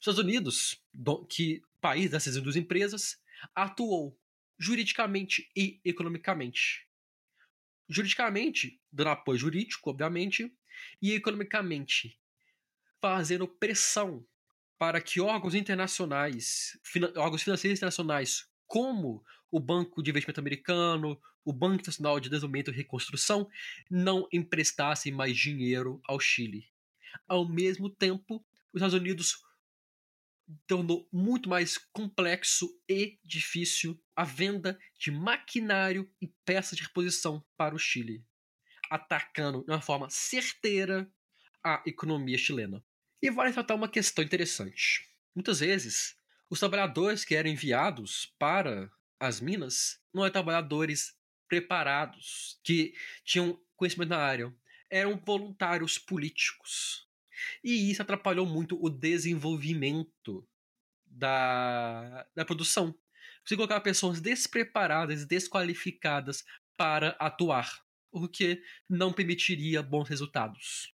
Os 0.06 0.12
Estados 0.12 0.24
Unidos, 0.24 0.80
que 1.28 1.60
país 1.80 2.12
dessas 2.12 2.40
duas 2.40 2.54
empresas, 2.54 3.20
atuou 3.52 4.16
juridicamente 4.56 5.50
e 5.56 5.80
economicamente. 5.84 6.86
Juridicamente, 7.88 8.80
dando 8.92 9.08
apoio 9.08 9.36
jurídico, 9.36 9.90
obviamente, 9.90 10.56
e 11.02 11.10
economicamente, 11.10 12.16
fazendo 13.00 13.48
pressão 13.48 14.24
para 14.78 15.00
que 15.00 15.20
órgãos 15.20 15.56
internacionais, 15.56 16.78
órgãos 17.16 17.42
financeiros 17.42 17.76
internacionais, 17.76 18.48
como 18.64 19.24
o 19.50 19.58
Banco 19.58 20.04
de 20.04 20.10
Investimento 20.10 20.38
Americano, 20.38 21.20
o 21.44 21.52
Banco 21.52 21.80
Internacional 21.80 22.20
de 22.20 22.30
Desenvolvimento 22.30 22.70
e 22.70 22.76
Reconstrução, 22.76 23.50
não 23.90 24.28
emprestassem 24.32 25.10
mais 25.10 25.36
dinheiro 25.36 26.00
ao 26.06 26.20
Chile. 26.20 26.68
Ao 27.26 27.44
mesmo 27.48 27.90
tempo, 27.90 28.36
os 28.72 28.80
Estados 28.80 28.94
Unidos 28.94 29.44
tornou 30.66 31.08
muito 31.12 31.48
mais 31.48 31.76
complexo 31.92 32.68
e 32.88 33.18
difícil 33.24 34.00
a 34.14 34.24
venda 34.24 34.78
de 34.98 35.10
maquinário 35.10 36.10
e 36.20 36.28
peças 36.44 36.76
de 36.76 36.84
reposição 36.84 37.44
para 37.56 37.74
o 37.74 37.78
Chile, 37.78 38.24
atacando 38.90 39.64
de 39.64 39.70
uma 39.70 39.80
forma 39.80 40.08
certeira 40.08 41.10
a 41.64 41.82
economia 41.86 42.38
chilena. 42.38 42.84
E 43.20 43.30
vale 43.30 43.52
tratar 43.52 43.74
uma 43.74 43.88
questão 43.88 44.24
interessante. 44.24 45.08
Muitas 45.34 45.60
vezes, 45.60 46.16
os 46.48 46.60
trabalhadores 46.60 47.24
que 47.24 47.34
eram 47.34 47.50
enviados 47.50 48.32
para 48.38 48.90
as 49.18 49.40
minas 49.40 50.00
não 50.14 50.22
eram 50.22 50.32
trabalhadores 50.32 51.16
preparados, 51.48 52.60
que 52.62 52.94
tinham 53.24 53.60
conhecimento 53.76 54.10
na 54.10 54.18
área, 54.18 54.54
eram 54.90 55.16
voluntários 55.16 55.98
políticos 55.98 57.05
e 57.62 57.90
isso 57.90 58.02
atrapalhou 58.02 58.46
muito 58.46 58.78
o 58.82 58.88
desenvolvimento 58.88 60.46
da, 61.06 62.26
da 62.34 62.44
produção. 62.44 62.94
Você 63.44 63.56
colocar 63.56 63.80
pessoas 63.80 64.20
despreparadas 64.20 65.24
desqualificadas 65.24 66.44
para 66.76 67.10
atuar, 67.18 67.82
o 68.10 68.28
que 68.28 68.62
não 68.88 69.12
permitiria 69.12 69.82
bons 69.82 70.08
resultados. 70.08 70.92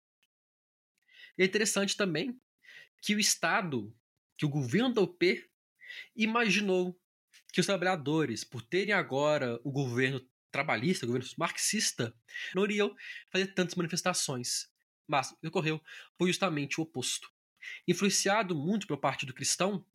é 1.37 1.45
interessante 1.45 1.95
também 1.95 2.39
que 3.01 3.15
o 3.15 3.19
Estado, 3.19 3.95
que 4.37 4.45
o 4.45 4.49
governo 4.49 4.93
da 4.93 5.01
UP, 5.01 5.45
imaginou 6.15 6.99
que 7.53 7.59
os 7.59 7.65
trabalhadores, 7.65 8.43
por 8.43 8.61
terem 8.61 8.93
agora 8.93 9.59
o 9.63 9.71
governo 9.71 10.21
trabalhista, 10.51 11.05
o 11.05 11.07
governo 11.07 11.29
marxista, 11.37 12.13
não 12.55 12.63
iriam 12.65 12.95
fazer 13.31 13.53
tantas 13.53 13.75
manifestações 13.75 14.69
mas 15.07 15.35
ocorreu 15.43 15.81
foi 16.17 16.27
justamente 16.27 16.79
o 16.79 16.83
oposto. 16.83 17.31
Influenciado 17.87 18.55
muito 18.55 18.87
pelo 18.87 18.99
Partido 18.99 19.33
Cristão, 19.33 19.85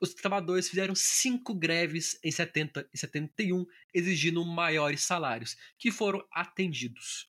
os 0.00 0.12
trabalhadores 0.14 0.68
fizeram 0.68 0.94
cinco 0.94 1.54
greves 1.54 2.18
em 2.22 2.30
70 2.30 2.88
e 2.92 2.98
71, 2.98 3.66
exigindo 3.94 4.44
maiores 4.44 5.02
salários, 5.02 5.56
que 5.78 5.90
foram 5.90 6.26
atendidos. 6.30 7.30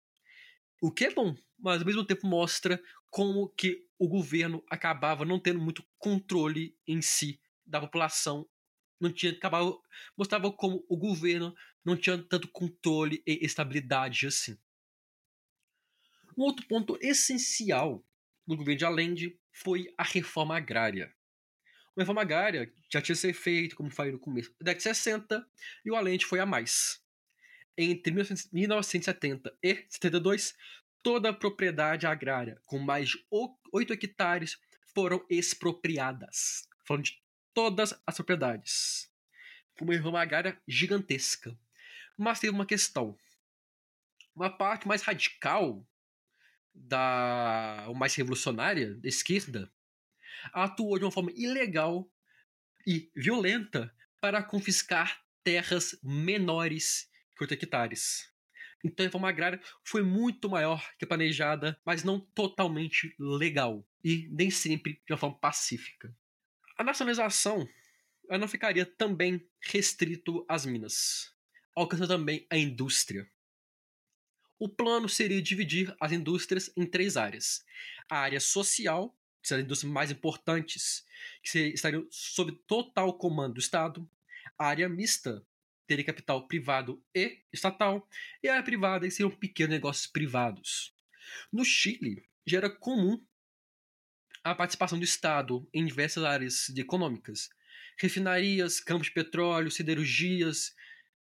O 0.80 0.90
que 0.90 1.06
é 1.06 1.10
bom, 1.14 1.36
mas 1.58 1.80
ao 1.80 1.86
mesmo 1.86 2.04
tempo 2.04 2.26
mostra 2.26 2.80
como 3.10 3.48
que 3.48 3.86
o 3.98 4.08
governo 4.08 4.64
acabava 4.70 5.24
não 5.24 5.38
tendo 5.38 5.60
muito 5.60 5.84
controle 5.98 6.76
em 6.86 7.02
si 7.02 7.40
da 7.66 7.80
população. 7.80 8.48
Não 9.00 9.12
tinha, 9.12 9.32
acabava, 9.32 9.76
mostrava 10.16 10.50
como 10.52 10.84
o 10.88 10.96
governo 10.96 11.54
não 11.84 11.96
tinha 11.96 12.16
tanto 12.18 12.48
controle 12.48 13.22
e 13.26 13.44
estabilidade 13.44 14.26
assim. 14.26 14.56
Um 16.36 16.42
outro 16.42 16.66
ponto 16.66 16.98
essencial 17.00 18.04
do 18.46 18.56
governo 18.56 18.78
de 18.78 18.84
Allende 18.84 19.38
foi 19.50 19.92
a 19.98 20.02
reforma 20.02 20.56
agrária. 20.56 21.12
A 21.96 22.00
reforma 22.00 22.22
agrária 22.22 22.72
já 22.90 23.02
tinha 23.02 23.14
sido 23.14 23.34
feita, 23.34 23.76
como 23.76 23.90
falei 23.90 24.12
no 24.12 24.18
começo, 24.18 24.50
da 24.52 24.72
década 24.72 24.78
de 24.78 24.82
60, 24.82 25.46
e 25.84 25.90
o 25.90 25.96
Allende 25.96 26.24
foi 26.24 26.40
a 26.40 26.46
mais. 26.46 27.02
Entre 27.76 28.12
1970 28.12 29.56
e 29.62 29.84
72, 29.88 30.54
toda 31.02 31.30
a 31.30 31.34
propriedade 31.34 32.06
agrária 32.06 32.60
com 32.64 32.78
mais 32.78 33.10
de 33.10 33.24
8 33.72 33.92
hectares 33.92 34.58
foram 34.94 35.24
expropriadas. 35.28 36.68
Falando 36.84 37.04
de 37.04 37.22
todas 37.54 37.94
as 38.06 38.14
propriedades. 38.14 39.10
Foi 39.76 39.86
uma 39.86 39.94
reforma 39.94 40.20
agrária 40.20 40.60
gigantesca. 40.66 41.58
Mas 42.16 42.40
teve 42.40 42.54
uma 42.54 42.66
questão. 42.66 43.16
Uma 44.34 44.50
parte 44.50 44.86
mais 44.88 45.02
radical 45.02 45.86
da 46.74 47.86
mais 47.94 48.14
revolucionária, 48.14 48.94
da 48.94 49.08
esquerda, 49.08 49.70
atuou 50.52 50.98
de 50.98 51.04
uma 51.04 51.10
forma 51.10 51.32
ilegal 51.34 52.10
e 52.86 53.10
violenta 53.14 53.94
para 54.20 54.42
confiscar 54.42 55.22
terras 55.42 55.98
menores 56.02 57.08
que 57.36 57.44
8 57.44 57.54
hectares. 57.54 58.32
Então 58.84 59.04
a 59.04 59.06
reforma 59.06 59.28
agrária 59.28 59.60
foi 59.84 60.02
muito 60.02 60.48
maior 60.48 60.84
que 60.98 61.04
a 61.04 61.08
planejada, 61.08 61.78
mas 61.84 62.02
não 62.02 62.18
totalmente 62.18 63.14
legal 63.18 63.86
e 64.02 64.28
nem 64.32 64.50
sempre 64.50 65.00
de 65.06 65.12
uma 65.12 65.18
forma 65.18 65.38
pacífica. 65.38 66.14
A 66.76 66.82
nacionalização 66.82 67.68
ela 68.28 68.38
não 68.38 68.48
ficaria 68.48 68.86
também 68.86 69.46
restrito 69.60 70.44
às 70.48 70.64
minas, 70.64 71.32
alcançando 71.74 72.08
também 72.08 72.46
a 72.50 72.56
indústria. 72.56 73.30
O 74.62 74.68
plano 74.68 75.08
seria 75.08 75.42
dividir 75.42 75.92
as 75.98 76.12
indústrias 76.12 76.70
em 76.76 76.86
três 76.86 77.16
áreas: 77.16 77.64
a 78.08 78.18
área 78.18 78.38
social, 78.38 79.12
que 79.42 79.48
são 79.48 79.58
as 79.58 79.64
indústrias 79.64 79.92
mais 79.92 80.12
importantes, 80.12 81.04
que 81.42 81.58
estariam 81.70 82.06
sob 82.12 82.52
total 82.64 83.12
comando 83.18 83.54
do 83.54 83.60
Estado, 83.60 84.08
a 84.56 84.66
área 84.66 84.88
mista, 84.88 85.44
teria 85.84 86.04
capital 86.04 86.46
privado 86.46 87.02
e 87.12 87.40
estatal, 87.52 88.08
e 88.40 88.48
a 88.48 88.52
área 88.52 88.64
privada, 88.64 89.04
que 89.04 89.10
seriam 89.10 89.34
pequenos 89.34 89.72
negócios 89.72 90.06
privados. 90.06 90.94
No 91.52 91.64
Chile, 91.64 92.24
já 92.46 92.58
era 92.58 92.70
comum 92.70 93.20
a 94.44 94.54
participação 94.54 94.96
do 94.96 95.04
Estado 95.04 95.68
em 95.74 95.84
diversas 95.84 96.22
áreas 96.22 96.68
econômicas, 96.68 97.50
refinarias, 97.98 98.78
campos 98.78 99.08
de 99.08 99.14
petróleo, 99.14 99.72
siderurgias, 99.72 100.72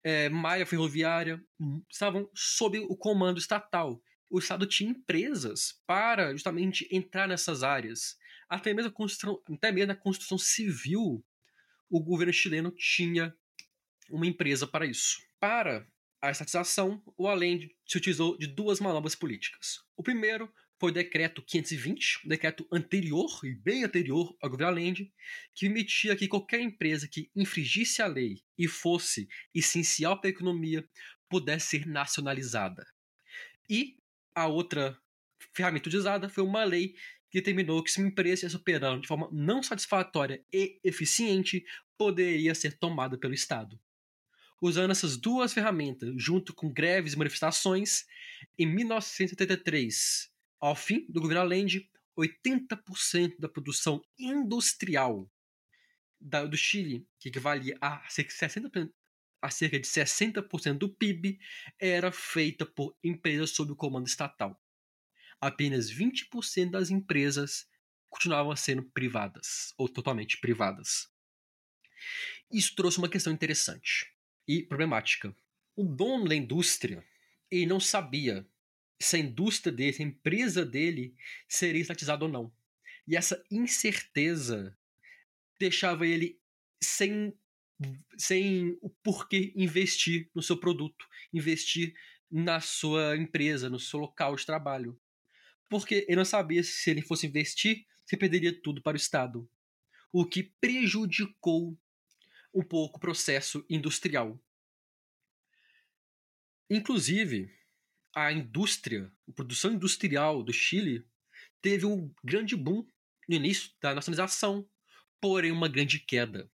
é, 0.08 0.26
malha 0.30 0.64
ferroviária, 0.64 1.38
hum, 1.60 1.84
estavam 1.90 2.30
sob 2.34 2.78
o 2.78 2.96
comando 2.96 3.38
estatal. 3.38 4.02
O 4.30 4.38
Estado 4.38 4.66
tinha 4.66 4.90
empresas 4.90 5.82
para 5.86 6.32
justamente 6.32 6.88
entrar 6.90 7.28
nessas 7.28 7.62
áreas. 7.62 8.16
Até 8.48 8.72
mesmo, 8.72 8.90
a 8.90 8.94
construção, 8.94 9.42
até 9.52 9.70
mesmo 9.70 9.88
na 9.88 9.94
construção 9.94 10.38
civil, 10.38 11.22
o 11.90 12.02
governo 12.02 12.32
chileno 12.32 12.70
tinha 12.70 13.34
uma 14.08 14.26
empresa 14.26 14.66
para 14.66 14.86
isso. 14.86 15.18
Para 15.38 15.86
a 16.22 16.30
estatização, 16.30 17.02
o 17.14 17.28
Allende 17.28 17.76
se 17.86 17.98
utilizou 17.98 18.38
de 18.38 18.46
duas 18.46 18.80
manobras 18.80 19.14
políticas. 19.14 19.82
O 19.94 20.02
primeiro 20.02 20.50
foi 20.78 20.90
o 20.90 20.94
decreto 20.94 21.42
520, 21.42 22.20
um 22.24 22.28
decreto 22.28 22.66
anterior 22.72 23.40
e 23.42 23.54
bem 23.54 23.84
anterior 23.84 24.36
ao 24.40 24.62
Allende, 24.62 25.12
que 25.54 25.66
permitia 25.66 26.14
que 26.14 26.28
qualquer 26.28 26.60
empresa 26.60 27.08
que 27.08 27.30
infringisse 27.34 28.00
a 28.00 28.06
lei 28.06 28.42
e 28.56 28.68
fosse 28.68 29.28
essencial 29.52 30.20
para 30.20 30.28
a 30.28 30.30
economia 30.30 30.88
pudesse 31.28 31.78
ser 31.78 31.86
nacionalizada. 31.86 32.86
E 33.68 33.96
a 34.34 34.46
outra 34.46 34.96
ferramenta 35.52 35.88
utilizada 35.88 36.28
foi 36.28 36.44
uma 36.44 36.64
lei 36.64 36.94
que 37.30 37.40
determinou 37.40 37.82
que 37.82 37.90
se 37.90 37.98
uma 37.98 38.08
empresa 38.08 38.34
estivesse 38.34 38.56
operando 38.56 39.02
de 39.02 39.08
forma 39.08 39.28
não 39.32 39.62
satisfatória 39.62 40.42
e 40.52 40.78
eficiente, 40.82 41.64
poderia 41.96 42.54
ser 42.54 42.78
tomada 42.78 43.18
pelo 43.18 43.34
Estado. 43.34 43.78
Usando 44.62 44.92
essas 44.92 45.16
duas 45.16 45.52
ferramentas, 45.52 46.12
junto 46.16 46.54
com 46.54 46.72
greves 46.72 47.12
e 47.12 47.18
manifestações, 47.18 48.06
em 48.58 48.66
1973, 48.66 50.30
ao 50.60 50.74
fim 50.74 51.06
do 51.08 51.20
governo 51.20 51.42
Allende, 51.42 51.90
80% 52.18 53.38
da 53.38 53.48
produção 53.48 54.02
industrial 54.18 55.30
do 56.20 56.56
Chile, 56.56 57.06
que 57.18 57.28
equivalia 57.28 57.78
a 57.80 58.04
60%, 58.08 58.92
a 59.40 59.50
cerca 59.50 59.78
de 59.78 59.86
60% 59.86 60.78
do 60.78 60.92
PIB, 60.92 61.38
era 61.78 62.10
feita 62.10 62.66
por 62.66 62.96
empresas 63.04 63.50
sob 63.50 63.70
o 63.70 63.76
comando 63.76 64.08
estatal. 64.08 64.60
Apenas 65.40 65.92
20% 65.92 66.70
das 66.70 66.90
empresas 66.90 67.68
continuavam 68.08 68.56
sendo 68.56 68.82
privadas, 68.90 69.72
ou 69.76 69.88
totalmente 69.88 70.40
privadas. 70.40 71.08
Isso 72.50 72.74
trouxe 72.74 72.98
uma 72.98 73.08
questão 73.08 73.32
interessante 73.32 74.12
e 74.46 74.62
problemática. 74.62 75.34
O 75.76 75.84
dono 75.84 76.26
da 76.28 76.34
indústria, 76.34 77.06
ele 77.48 77.66
não 77.66 77.78
sabia 77.78 78.48
se 78.98 79.16
a 79.16 79.18
indústria 79.18 79.72
dele, 79.72 79.92
se 79.92 80.02
a 80.02 80.06
empresa 80.06 80.64
dele 80.64 81.14
seria 81.48 81.80
estatizada 81.80 82.24
ou 82.24 82.30
não. 82.30 82.52
E 83.06 83.16
essa 83.16 83.42
incerteza 83.50 84.76
deixava 85.58 86.06
ele 86.06 86.38
sem, 86.80 87.32
sem 88.16 88.76
o 88.82 88.90
porquê 88.90 89.52
investir 89.56 90.30
no 90.34 90.42
seu 90.42 90.56
produto, 90.56 91.06
investir 91.32 91.94
na 92.30 92.60
sua 92.60 93.16
empresa, 93.16 93.70
no 93.70 93.78
seu 93.78 94.00
local 94.00 94.36
de 94.36 94.44
trabalho. 94.44 95.00
Porque 95.68 96.04
ele 96.06 96.16
não 96.16 96.24
sabia 96.24 96.62
se 96.62 96.90
ele 96.90 97.02
fosse 97.02 97.26
investir, 97.26 97.86
se 98.04 98.16
perderia 98.16 98.52
tudo 98.52 98.82
para 98.82 98.94
o 98.94 99.00
Estado. 99.00 99.48
O 100.12 100.24
que 100.24 100.42
prejudicou 100.42 101.78
um 102.52 102.62
pouco 102.62 102.96
o 102.96 103.00
processo 103.00 103.64
industrial. 103.68 104.40
Inclusive, 106.70 107.50
a 108.26 108.32
indústria, 108.32 109.12
a 109.28 109.32
produção 109.32 109.72
industrial 109.72 110.42
do 110.42 110.52
Chile 110.52 111.06
teve 111.62 111.86
um 111.86 112.12
grande 112.24 112.56
boom 112.56 112.86
no 113.28 113.34
início 113.34 113.70
da 113.80 113.94
nacionalização, 113.94 114.68
porém 115.20 115.52
uma 115.52 115.68
grande 115.68 115.98
queda. 116.00 116.50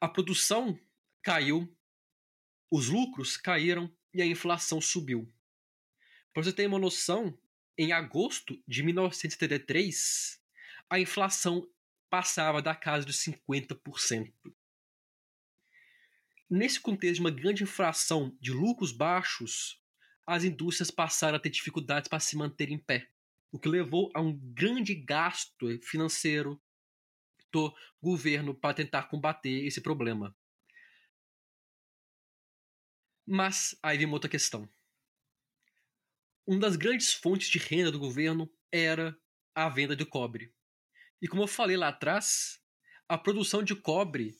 A 0.00 0.08
produção 0.08 0.78
caiu, 1.22 1.76
os 2.70 2.88
lucros 2.88 3.36
caíram 3.36 3.94
e 4.14 4.22
a 4.22 4.26
inflação 4.26 4.80
subiu. 4.80 5.30
Para 6.32 6.42
você 6.44 6.52
ter 6.52 6.66
uma 6.66 6.78
noção, 6.78 7.38
em 7.76 7.92
agosto 7.92 8.62
de 8.66 8.82
1973, 8.82 10.40
a 10.88 10.98
inflação 10.98 11.68
passava 12.08 12.62
da 12.62 12.74
casa 12.74 13.04
dos 13.04 13.16
50%. 13.18 14.32
Nesse 16.48 16.80
contexto 16.80 17.16
de 17.16 17.20
uma 17.20 17.30
grande 17.30 17.62
inflação 17.62 18.34
de 18.40 18.52
lucros 18.52 18.90
baixos, 18.90 19.82
as 20.28 20.44
indústrias 20.44 20.90
passaram 20.90 21.38
a 21.38 21.40
ter 21.40 21.48
dificuldades 21.48 22.06
para 22.06 22.20
se 22.20 22.36
manter 22.36 22.70
em 22.70 22.78
pé, 22.78 23.08
o 23.50 23.58
que 23.58 23.66
levou 23.66 24.10
a 24.14 24.20
um 24.20 24.38
grande 24.38 24.94
gasto 24.94 25.66
financeiro 25.82 26.60
do 27.50 27.74
governo 27.98 28.54
para 28.54 28.74
tentar 28.74 29.04
combater 29.04 29.64
esse 29.64 29.80
problema. 29.80 30.36
Mas 33.26 33.74
aí 33.82 33.96
vem 33.96 34.06
uma 34.06 34.16
outra 34.16 34.28
questão. 34.28 34.68
Uma 36.46 36.60
das 36.60 36.76
grandes 36.76 37.14
fontes 37.14 37.48
de 37.48 37.56
renda 37.56 37.90
do 37.90 37.98
governo 37.98 38.52
era 38.70 39.18
a 39.54 39.66
venda 39.70 39.96
de 39.96 40.04
cobre. 40.04 40.52
E 41.22 41.26
como 41.26 41.42
eu 41.42 41.48
falei 41.48 41.78
lá 41.78 41.88
atrás, 41.88 42.62
a 43.08 43.16
produção 43.16 43.62
de 43.62 43.74
cobre 43.74 44.38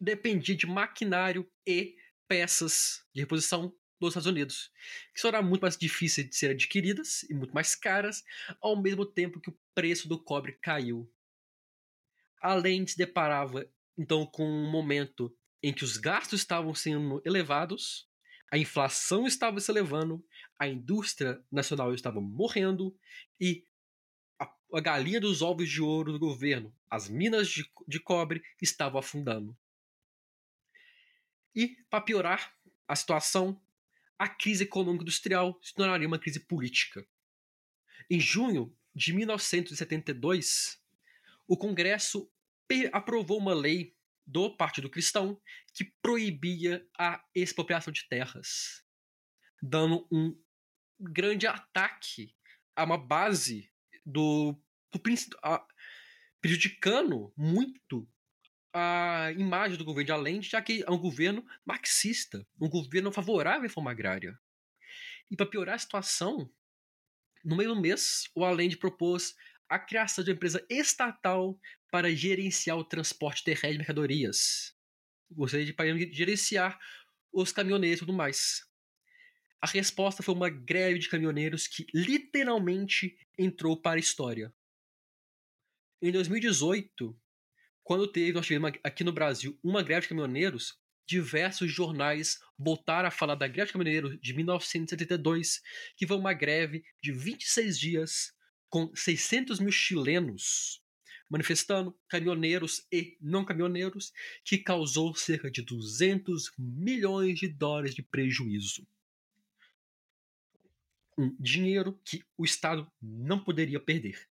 dependia 0.00 0.56
de 0.56 0.66
maquinário 0.66 1.48
e 1.64 1.96
peças 2.26 3.06
de 3.14 3.20
reposição 3.20 3.72
dos 4.08 4.12
Estados 4.12 4.26
Unidos, 4.26 4.70
que 5.14 5.20
só 5.20 5.28
eram 5.28 5.42
muito 5.42 5.62
mais 5.62 5.76
difíceis 5.76 6.28
de 6.28 6.36
ser 6.36 6.50
adquiridas 6.50 7.22
e 7.24 7.34
muito 7.34 7.54
mais 7.54 7.74
caras, 7.74 8.22
ao 8.60 8.80
mesmo 8.80 9.04
tempo 9.06 9.40
que 9.40 9.50
o 9.50 9.58
preço 9.74 10.08
do 10.08 10.22
cobre 10.22 10.52
caiu. 10.60 11.10
Além 12.40 12.84
de 12.84 12.92
se 12.92 12.98
deparava 12.98 13.68
então 13.96 14.26
com 14.26 14.44
um 14.44 14.70
momento 14.70 15.34
em 15.62 15.72
que 15.72 15.84
os 15.84 15.96
gastos 15.96 16.40
estavam 16.40 16.74
sendo 16.74 17.22
elevados, 17.24 18.08
a 18.50 18.58
inflação 18.58 19.26
estava 19.26 19.60
se 19.60 19.70
elevando, 19.70 20.22
a 20.58 20.68
indústria 20.68 21.42
nacional 21.50 21.94
estava 21.94 22.20
morrendo 22.20 22.94
e 23.40 23.64
a, 24.38 24.52
a 24.74 24.80
galinha 24.80 25.20
dos 25.20 25.40
ovos 25.40 25.70
de 25.70 25.80
ouro 25.80 26.12
do 26.12 26.18
governo, 26.18 26.74
as 26.90 27.08
minas 27.08 27.48
de, 27.48 27.64
de 27.88 27.98
cobre, 27.98 28.42
estavam 28.60 28.98
afundando. 28.98 29.56
E, 31.54 31.76
para 31.88 32.02
piorar 32.02 32.52
a 32.88 32.96
situação, 32.96 33.60
a 34.22 34.28
crise 34.28 34.62
econômica 34.62 35.02
industrial 35.02 35.58
se 35.60 35.74
tornaria 35.74 36.06
uma 36.06 36.18
crise 36.18 36.38
política. 36.38 37.04
Em 38.08 38.20
junho 38.20 38.72
de 38.94 39.12
1972, 39.12 40.80
o 41.48 41.56
Congresso 41.56 42.30
aprovou 42.92 43.38
uma 43.38 43.52
lei 43.52 43.96
do 44.24 44.56
Partido 44.56 44.88
Cristão 44.88 45.42
que 45.74 45.92
proibia 46.00 46.88
a 46.96 47.20
expropriação 47.34 47.92
de 47.92 48.08
terras, 48.08 48.84
dando 49.60 50.06
um 50.08 50.40
grande 51.00 51.48
ataque 51.48 52.32
a 52.76 52.84
uma 52.84 52.96
base 52.96 53.72
do, 54.06 54.56
prejudicando 56.40 57.34
muito 57.36 58.08
a 58.72 59.32
imagem 59.32 59.76
do 59.76 59.84
governo 59.84 60.06
de 60.06 60.12
Allende, 60.12 60.48
já 60.48 60.62
que 60.62 60.82
é 60.86 60.90
um 60.90 60.98
governo 60.98 61.44
marxista, 61.64 62.46
um 62.60 62.68
governo 62.68 63.12
favorável 63.12 63.60
à 63.60 63.62
reforma 63.62 63.90
agrária. 63.90 64.38
E 65.30 65.36
para 65.36 65.46
piorar 65.46 65.74
a 65.74 65.78
situação, 65.78 66.50
no 67.44 67.56
mesmo 67.56 67.80
mês, 67.80 68.30
o 68.34 68.44
Allende 68.44 68.76
propôs 68.76 69.34
a 69.68 69.78
criação 69.78 70.22
de 70.22 70.30
uma 70.30 70.36
empresa 70.36 70.64
estatal 70.68 71.58
para 71.90 72.14
gerenciar 72.14 72.76
o 72.76 72.84
transporte 72.84 73.44
terrestre 73.44 73.72
de 73.72 73.78
mercadorias. 73.78 74.74
Ou 75.36 75.48
seja, 75.48 75.72
para 75.72 75.86
gerenciar 76.12 76.78
os 77.32 77.52
caminhoneiros 77.52 77.98
e 77.98 78.00
tudo 78.00 78.12
mais. 78.12 78.66
A 79.60 79.66
resposta 79.66 80.22
foi 80.22 80.34
uma 80.34 80.50
greve 80.50 80.98
de 80.98 81.08
caminhoneiros 81.08 81.66
que 81.66 81.86
literalmente 81.94 83.16
entrou 83.38 83.80
para 83.80 83.96
a 83.96 84.00
história. 84.00 84.52
Em 86.02 86.10
2018, 86.10 87.16
quando 87.82 88.06
teve, 88.06 88.32
nós 88.32 88.46
tivemos 88.46 88.72
aqui 88.82 89.04
no 89.04 89.12
Brasil 89.12 89.58
uma 89.62 89.82
greve 89.82 90.02
de 90.02 90.08
caminhoneiros, 90.08 90.78
diversos 91.06 91.70
jornais 91.70 92.38
voltaram 92.58 93.08
a 93.08 93.10
falar 93.10 93.34
da 93.34 93.48
greve 93.48 93.66
de 93.66 93.72
caminhoneiros 93.72 94.18
de 94.20 94.34
1972, 94.34 95.60
que 95.96 96.06
foi 96.06 96.16
uma 96.16 96.32
greve 96.32 96.84
de 97.02 97.12
26 97.12 97.78
dias 97.78 98.32
com 98.68 98.94
600 98.94 99.60
mil 99.60 99.72
chilenos 99.72 100.82
manifestando, 101.32 101.98
caminhoneiros 102.08 102.86
e 102.92 103.16
não 103.18 103.42
caminhoneiros, 103.42 104.12
que 104.44 104.58
causou 104.58 105.14
cerca 105.14 105.50
de 105.50 105.62
200 105.62 106.52
milhões 106.58 107.38
de 107.38 107.48
dólares 107.48 107.94
de 107.94 108.02
prejuízo. 108.02 108.86
Um 111.16 111.34
dinheiro 111.40 111.98
que 112.04 112.22
o 112.36 112.44
Estado 112.44 112.86
não 113.00 113.42
poderia 113.42 113.80
perder. 113.80 114.28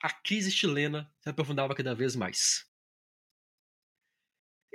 A 0.00 0.08
crise 0.08 0.52
chilena 0.52 1.12
se 1.20 1.28
aprofundava 1.28 1.74
cada 1.74 1.92
vez 1.92 2.14
mais. 2.14 2.64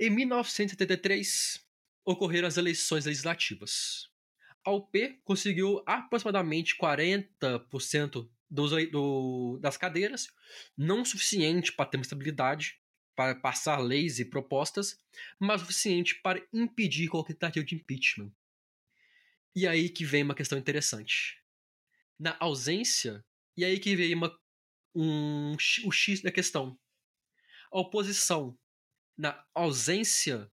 Em 0.02 0.10
1973, 0.10 1.62
ocorreram 2.06 2.48
as 2.48 2.56
eleições 2.56 3.04
legislativas. 3.04 4.10
A 4.66 4.72
UP 4.72 5.20
conseguiu 5.26 5.84
aproximadamente 5.86 6.78
40% 6.78 8.30
dos, 8.50 8.72
do, 8.92 9.60
das 9.62 9.76
cadeiras, 9.76 10.30
não 10.78 11.04
suficiente 11.04 11.74
para 11.74 11.86
ter 11.86 11.98
uma 11.98 12.04
estabilidade, 12.04 12.80
para 13.14 13.36
passar 13.36 13.78
leis 13.80 14.20
e 14.20 14.26
propostas, 14.26 14.98
mas 15.38 15.60
suficiente 15.60 16.16
para 16.22 16.42
impedir 16.54 17.10
qualquer 17.10 17.34
tentativa 17.34 17.66
de 17.66 17.76
impeachment. 17.76 18.32
E 19.54 19.68
aí 19.68 19.90
que 19.90 20.06
vem 20.06 20.24
uma 20.24 20.36
questão 20.36 20.58
interessante. 20.58 21.44
Na 22.18 22.38
ausência, 22.40 23.22
e 23.58 23.66
aí 23.66 23.78
que 23.78 23.98
vem 23.98 24.16
uma, 24.16 24.34
um, 24.96 25.58
o 25.84 25.92
X 25.92 26.22
da 26.22 26.32
questão. 26.32 26.80
A 27.70 27.82
oposição 27.82 28.58
na 29.20 29.38
ausência 29.54 30.50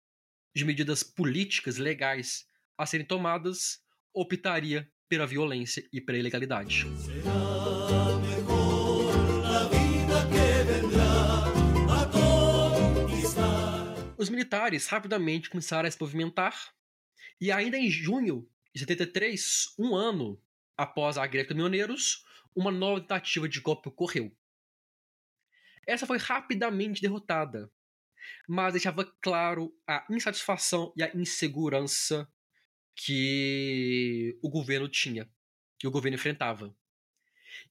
de 0.53 0.65
medidas 0.65 1.05
políticas 1.05 1.77
legais 1.77 2.49
a 2.77 2.85
serem 2.85 3.07
tomadas, 3.07 3.81
optaria 4.13 4.91
pela 5.09 5.25
violência 5.25 5.89
e 5.93 6.01
pela 6.01 6.19
ilegalidade. 6.19 6.85
Os 14.19 14.29
militares 14.29 14.89
rapidamente 14.89 15.49
começaram 15.49 15.87
a 15.87 15.91
se 15.91 16.01
movimentar 16.01 16.75
e 17.41 17.53
ainda 17.53 17.79
em 17.79 17.89
junho 17.89 18.51
de 18.75 18.81
73, 18.81 19.75
um 19.79 19.95
ano 19.95 20.43
após 20.77 21.17
a 21.17 21.25
greve 21.25 21.45
de 21.45 21.49
caminhoneiros, 21.51 22.25
uma 22.53 22.73
nova 22.73 23.01
tentativa 23.01 23.49
de 23.49 23.61
golpe 23.61 23.91
ocorreu. 23.91 24.37
Essa 25.87 26.05
foi 26.05 26.19
rapidamente 26.19 27.01
derrotada 27.01 27.71
mas 28.49 28.73
deixava 28.73 29.05
claro 29.21 29.75
a 29.87 30.07
insatisfação 30.11 30.93
e 30.97 31.03
a 31.03 31.11
insegurança 31.15 32.31
que 32.95 34.39
o 34.43 34.49
governo 34.49 34.89
tinha, 34.89 35.31
que 35.79 35.87
o 35.87 35.91
governo 35.91 36.17
enfrentava. 36.17 36.75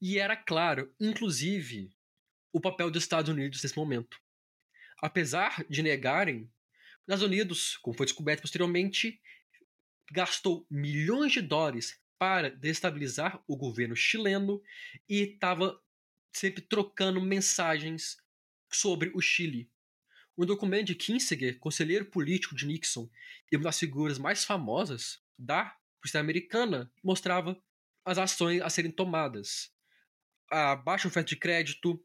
E 0.01 0.19
era 0.19 0.35
claro, 0.35 0.93
inclusive, 0.99 1.89
o 2.53 2.61
papel 2.61 2.91
dos 2.91 3.03
Estados 3.03 3.29
Unidos 3.29 3.61
nesse 3.61 3.75
momento. 3.75 4.19
Apesar 5.01 5.65
de 5.69 5.81
negarem, 5.81 6.49
Estados 7.01 7.23
Unidos, 7.23 7.77
como 7.77 7.95
foi 7.95 8.05
descoberto 8.05 8.41
posteriormente, 8.41 9.19
gastou 10.11 10.65
milhões 10.69 11.31
de 11.31 11.41
dólares 11.41 11.99
para 12.17 12.49
destabilizar 12.49 13.43
o 13.47 13.57
governo 13.57 13.95
chileno 13.95 14.61
e 15.07 15.21
estava 15.21 15.79
sempre 16.33 16.61
trocando 16.61 17.21
mensagens 17.21 18.17
sobre 18.71 19.11
o 19.13 19.21
Chile. 19.21 19.69
Um 20.37 20.45
documento 20.45 20.87
de 20.87 20.95
Kinsinger, 20.95 21.57
conselheiro 21.59 22.05
político 22.05 22.55
de 22.55 22.65
Nixon 22.65 23.09
e 23.51 23.55
uma 23.55 23.63
das 23.63 23.79
figuras 23.79 24.17
mais 24.17 24.43
famosas 24.43 25.21
da 25.37 25.75
polícia 26.01 26.19
americana, 26.19 26.91
mostrava 27.03 27.57
as 28.03 28.17
ações 28.17 28.61
a 28.61 28.69
serem 28.69 28.91
tomadas. 28.91 29.71
A 30.51 30.75
baixa 30.75 31.07
oferta 31.07 31.29
de 31.29 31.37
crédito, 31.37 31.99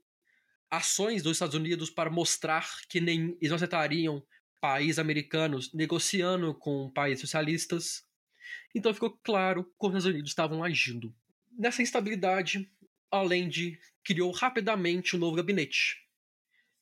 ações 0.71 1.23
dos 1.23 1.33
Estados 1.33 1.55
Unidos 1.55 1.91
para 1.91 2.09
mostrar 2.09 2.67
que 2.89 3.01
nem 3.01 3.37
eles 3.41 3.51
não 3.51 3.57
aceitariam 3.57 4.25
países 4.61 4.99
americanos 4.99 5.73
negociando 5.73 6.55
com 6.55 6.91
países 6.91 7.21
socialistas. 7.21 8.05
Então 8.75 8.95
ficou 8.95 9.19
claro 9.25 9.71
como 9.77 9.95
os 9.97 9.99
Estados 9.99 10.15
Unidos 10.15 10.31
estavam 10.31 10.63
agindo. 10.63 11.15
Nessa 11.51 11.83
instabilidade, 11.83 12.71
Allende 13.11 13.79
criou 14.05 14.31
rapidamente 14.31 15.17
um 15.17 15.19
novo 15.19 15.37
gabinete. 15.37 16.09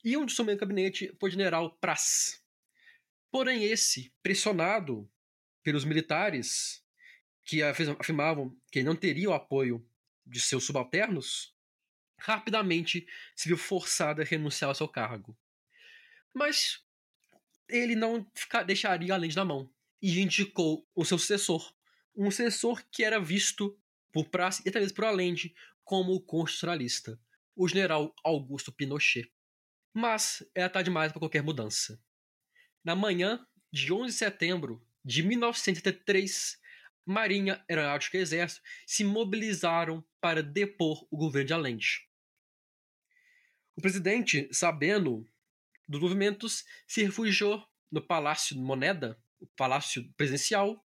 E 0.05 0.17
um 0.17 0.25
de 0.25 0.33
seu 0.33 0.45
gabinete 0.45 1.15
foi 1.19 1.29
o 1.29 1.33
general 1.33 1.77
Pras. 1.79 2.43
Porém, 3.31 3.65
esse, 3.65 4.13
pressionado 4.23 5.11
pelos 5.63 5.85
militares, 5.85 6.83
que 7.45 7.63
afirmavam 7.63 8.57
que 8.71 8.83
não 8.83 8.95
teria 8.95 9.31
o 9.31 9.35
apoio 9.35 9.87
de 10.27 10.41
seus 10.41 10.65
subalternos, 10.65 11.55
rapidamente 12.19 13.07
se 13.35 13.49
viu 13.49 13.57
forçado 13.57 14.21
a 14.21 14.25
renunciar 14.25 14.69
ao 14.69 14.75
seu 14.75 14.89
cargo. 14.89 15.39
Mas 16.35 16.85
ele 17.69 17.95
não 17.95 18.31
deixaria 18.67 19.15
Allende 19.15 19.37
na 19.37 19.45
mão 19.45 19.73
e 20.01 20.21
indicou 20.21 20.87
o 20.95 21.05
seu 21.05 21.19
sucessor, 21.19 21.75
um 22.15 22.31
sucessor 22.31 22.83
que 22.91 23.05
era 23.05 23.21
visto 23.21 23.79
por 24.13 24.29
Pras 24.29 24.61
e 24.65 24.71
mesmo 24.71 24.95
por 24.95 25.05
Allende 25.05 25.55
como 25.85 26.13
o 26.13 26.21
constitucionalista, 26.21 27.21
o 27.57 27.67
general 27.67 28.15
Augusto 28.23 28.71
Pinochet. 28.73 29.31
Mas 30.01 30.49
era 30.55 30.71
tarde 30.71 30.91
demais 30.91 31.11
para 31.11 31.19
qualquer 31.19 31.43
mudança. 31.43 32.01
Na 32.85 32.95
manhã 32.95 33.45
de 33.73 33.93
11 33.93 34.13
de 34.13 34.13
setembro 34.13 34.81
de 35.05 35.25
1973, 35.25 36.57
Marinha, 37.05 37.65
Aeronáutica 37.69 38.17
e 38.17 38.21
Exército 38.21 38.63
se 38.87 39.03
mobilizaram 39.03 40.05
para 40.21 40.41
depor 40.41 41.05
o 41.11 41.17
governo 41.17 41.49
de 41.49 41.53
Allende. 41.53 42.09
O 43.75 43.81
presidente, 43.81 44.49
sabendo 44.53 45.29
dos 45.89 46.01
movimentos, 46.01 46.65
se 46.87 47.03
refugiou 47.03 47.67
no 47.91 48.01
Palácio 48.01 48.57
Moneda, 48.57 49.21
o 49.41 49.49
Palácio 49.49 50.09
Presidencial, 50.17 50.81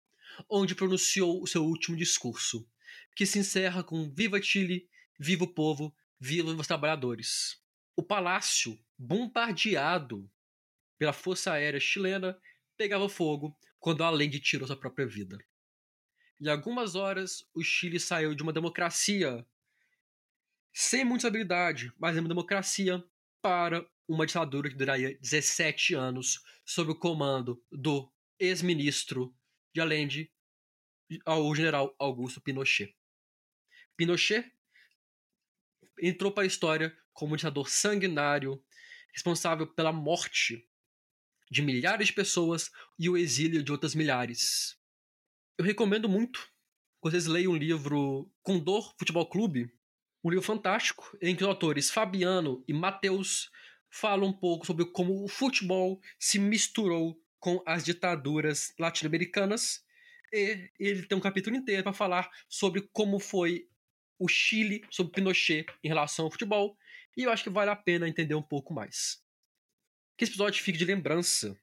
onde 0.50 0.74
pronunciou 0.74 1.40
o 1.40 1.46
seu 1.46 1.64
último 1.64 1.96
discurso, 1.96 2.68
que 3.16 3.28
se 3.28 3.38
encerra 3.38 3.84
com 3.84 4.10
Viva 4.10 4.42
Chile, 4.42 4.90
viva 5.20 5.44
o 5.44 5.54
povo, 5.54 5.96
viva 6.20 6.50
os 6.50 6.66
trabalhadores. 6.66 7.63
O 7.96 8.04
palácio, 8.04 8.80
bombardeado 8.98 10.30
pela 10.98 11.14
Força 11.14 11.54
Aérea 11.54 11.80
Chilena, 11.80 12.40
pegava 12.78 13.08
fogo 13.08 13.58
quando 13.80 14.04
Allende 14.04 14.40
tirou 14.40 14.66
sua 14.66 14.78
própria 14.78 15.06
vida. 15.06 15.38
Em 16.40 16.48
algumas 16.48 16.96
horas, 16.96 17.48
o 17.54 17.64
Chile 17.64 18.00
saiu 18.00 18.34
de 18.34 18.44
uma 18.44 18.54
democracia 18.54 19.46
sem 20.74 21.06
muita 21.06 21.28
habilidade, 21.28 21.94
mas 22.00 22.18
uma 22.18 22.28
democracia 22.28 23.04
para 23.42 23.88
uma 24.08 24.26
ditadura 24.26 24.70
que 24.70 24.76
duraria 24.76 25.18
17 25.20 25.94
anos 25.94 26.44
sob 26.66 26.92
o 26.92 26.96
comando 26.96 27.64
do 27.72 28.12
ex-ministro 28.40 29.36
de 29.74 29.82
Allende, 29.82 30.32
o 31.26 31.56
general 31.56 31.96
Augusto 32.00 32.42
Pinochet. 32.42 32.96
Pinochet 33.96 34.52
entrou 36.00 36.32
para 36.32 36.44
a 36.44 36.48
história 36.48 36.96
como 37.14 37.34
um 37.34 37.38
ditador 37.38 37.70
sanguinário, 37.70 38.64
responsável 39.14 39.68
pela 39.68 39.92
morte 39.92 40.68
de 41.50 41.62
milhares 41.62 42.08
de 42.08 42.14
pessoas 42.14 42.72
e 42.98 43.10
o 43.10 43.18
exílio 43.18 43.64
de 43.64 43.72
outras 43.72 43.94
milhares. 43.94 44.78
Eu 45.58 45.66
recomendo 45.66 46.10
muito 46.10 46.40
que 46.40 47.10
vocês 47.10 47.28
leiam 47.28 47.54
o 47.54 47.58
livro 47.58 48.32
Condor 48.42 48.96
Futebol 48.98 49.30
Clube, 49.30 49.72
um 50.24 50.30
livro 50.30 50.44
fantástico 50.44 51.16
em 51.22 51.36
que 51.36 51.44
os 51.44 51.50
autores 51.50 51.92
Fabiano 51.92 52.64
e 52.68 52.74
Mateus 52.74 53.52
falam 53.90 54.30
um 54.30 54.34
pouco 54.34 54.66
sobre 54.66 54.86
como 54.86 55.24
o 55.24 55.28
futebol 55.28 56.02
se 56.18 56.40
misturou 56.40 57.22
com 57.40 57.62
as 57.66 57.84
ditaduras 57.84 58.74
latino-americanas 58.80 59.84
e 60.34 60.72
ele 60.80 61.06
tem 61.06 61.16
um 61.16 61.22
capítulo 61.22 61.56
inteiro 61.56 61.84
para 61.84 61.94
falar 61.94 62.32
sobre 62.50 62.82
como 62.92 63.20
foi 63.20 63.70
o 64.20 64.28
Chile 64.28 64.84
sob 64.90 65.12
Pinochet 65.12 65.66
em 65.84 65.88
relação 65.88 66.26
ao 66.26 66.32
futebol, 66.32 66.78
e 67.16 67.24
eu 67.24 67.32
acho 67.32 67.44
que 67.44 67.50
vale 67.50 67.72
a 67.72 67.76
pena 67.76 68.08
entender 68.08 68.36
um 68.36 68.42
pouco 68.42 68.74
mais. 68.74 69.22
Que 70.18 70.24
esse 70.24 70.32
episódio 70.34 70.64
fique 70.64 70.78
de 70.78 70.86
lembrança 70.86 71.58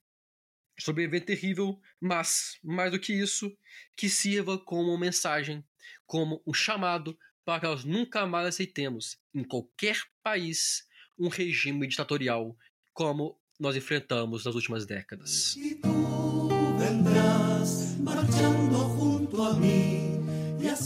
sobre 0.78 1.02
um 1.02 1.06
evento 1.06 1.26
terrível, 1.26 1.80
mas, 2.00 2.58
mais 2.62 2.90
do 2.90 2.98
que 2.98 3.12
isso, 3.12 3.56
que 3.96 4.08
sirva 4.08 4.58
como 4.58 4.90
uma 4.90 4.98
mensagem, 4.98 5.64
como 6.06 6.42
um 6.46 6.54
chamado 6.54 7.18
para 7.44 7.60
que 7.60 7.66
nós 7.66 7.84
nunca 7.84 8.26
mais 8.26 8.46
aceitemos, 8.46 9.18
em 9.34 9.44
qualquer 9.44 9.96
país, 10.22 10.86
um 11.18 11.28
regime 11.28 11.86
ditatorial 11.86 12.56
como 12.92 13.38
nós 13.58 13.76
enfrentamos 13.76 14.44
nas 14.44 14.54
últimas 14.54 14.86
décadas. 14.86 15.56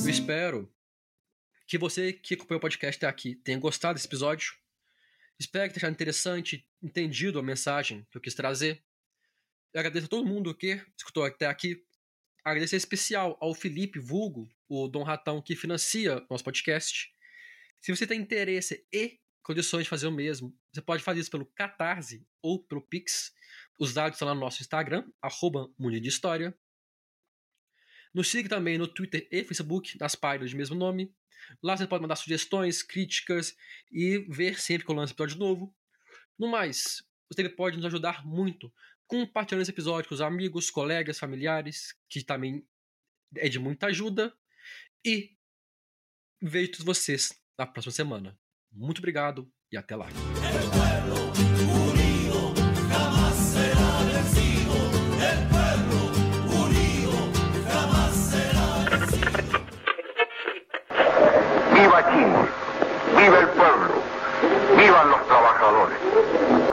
Eu 0.04 0.10
espero 0.10 0.73
que 1.74 1.78
você 1.78 2.12
que 2.12 2.34
acompanhou 2.34 2.58
o 2.58 2.60
podcast 2.60 2.96
até 2.98 3.08
aqui 3.08 3.34
tenha 3.34 3.58
gostado 3.58 3.94
desse 3.94 4.06
episódio. 4.06 4.54
Espero 5.40 5.66
que 5.66 5.74
tenha 5.74 5.88
achado 5.88 5.92
interessante, 5.92 6.64
entendido 6.80 7.36
a 7.36 7.42
mensagem 7.42 8.06
que 8.12 8.16
eu 8.16 8.20
quis 8.20 8.32
trazer. 8.32 8.80
Eu 9.72 9.80
agradeço 9.80 10.06
a 10.06 10.08
todo 10.08 10.24
mundo 10.24 10.54
que 10.54 10.80
escutou 10.96 11.24
até 11.24 11.46
aqui. 11.46 11.84
Agradecer 12.44 12.76
especial 12.76 13.36
ao 13.40 13.52
Felipe 13.56 13.98
Vulgo, 13.98 14.48
o 14.68 14.86
Dom 14.86 15.02
Ratão, 15.02 15.42
que 15.42 15.56
financia 15.56 16.24
nosso 16.30 16.44
podcast. 16.44 17.10
Se 17.80 17.90
você 17.90 18.06
tem 18.06 18.20
interesse 18.20 18.86
e 18.92 19.18
condições 19.42 19.82
de 19.82 19.90
fazer 19.90 20.06
o 20.06 20.12
mesmo, 20.12 20.56
você 20.72 20.80
pode 20.80 21.02
fazer 21.02 21.22
isso 21.22 21.30
pelo 21.30 21.46
Catarse 21.56 22.24
ou 22.40 22.62
pelo 22.62 22.82
Pix. 22.82 23.32
Os 23.80 23.92
dados 23.92 24.14
estão 24.14 24.28
lá 24.28 24.34
no 24.34 24.40
nosso 24.40 24.62
Instagram, 24.62 25.10
arroba 25.20 25.68
de 25.76 26.08
História. 26.08 26.56
Nos 28.14 28.28
siga 28.28 28.48
também 28.48 28.78
no 28.78 28.86
Twitter 28.86 29.26
e 29.30 29.42
Facebook, 29.42 29.98
nas 29.98 30.14
páginas 30.14 30.50
de 30.50 30.56
mesmo 30.56 30.76
nome. 30.76 31.12
Lá 31.62 31.76
você 31.76 31.86
pode 31.86 32.02
mandar 32.02 32.16
sugestões, 32.16 32.82
críticas 32.82 33.56
e 33.90 34.18
ver 34.28 34.58
sempre 34.60 34.86
que 34.86 34.92
eu 34.92 34.96
lanço 34.96 35.12
episódio 35.12 35.38
novo. 35.38 35.74
No 36.38 36.48
mais, 36.48 37.02
você 37.28 37.48
pode 37.48 37.76
nos 37.76 37.86
ajudar 37.86 38.24
muito 38.24 38.72
compartilhando 39.06 39.62
esse 39.62 39.70
episódio 39.70 40.08
com 40.08 40.14
os 40.14 40.20
amigos, 40.20 40.70
colegas, 40.70 41.18
familiares, 41.18 41.94
que 42.08 42.22
também 42.24 42.66
é 43.36 43.48
de 43.48 43.58
muita 43.58 43.86
ajuda. 43.86 44.32
E 45.04 45.36
vejo 46.40 46.72
todos 46.72 46.86
vocês 46.86 47.32
na 47.58 47.66
próxima 47.66 47.92
semana. 47.92 48.38
Muito 48.72 48.98
obrigado 48.98 49.50
e 49.70 49.76
até 49.76 49.94
lá. 49.94 50.08
Viva 63.24 63.38
el 63.38 63.48
pueblo, 63.48 63.94
vivan 64.76 65.10
los 65.10 65.26
trabajadores. 65.26 66.63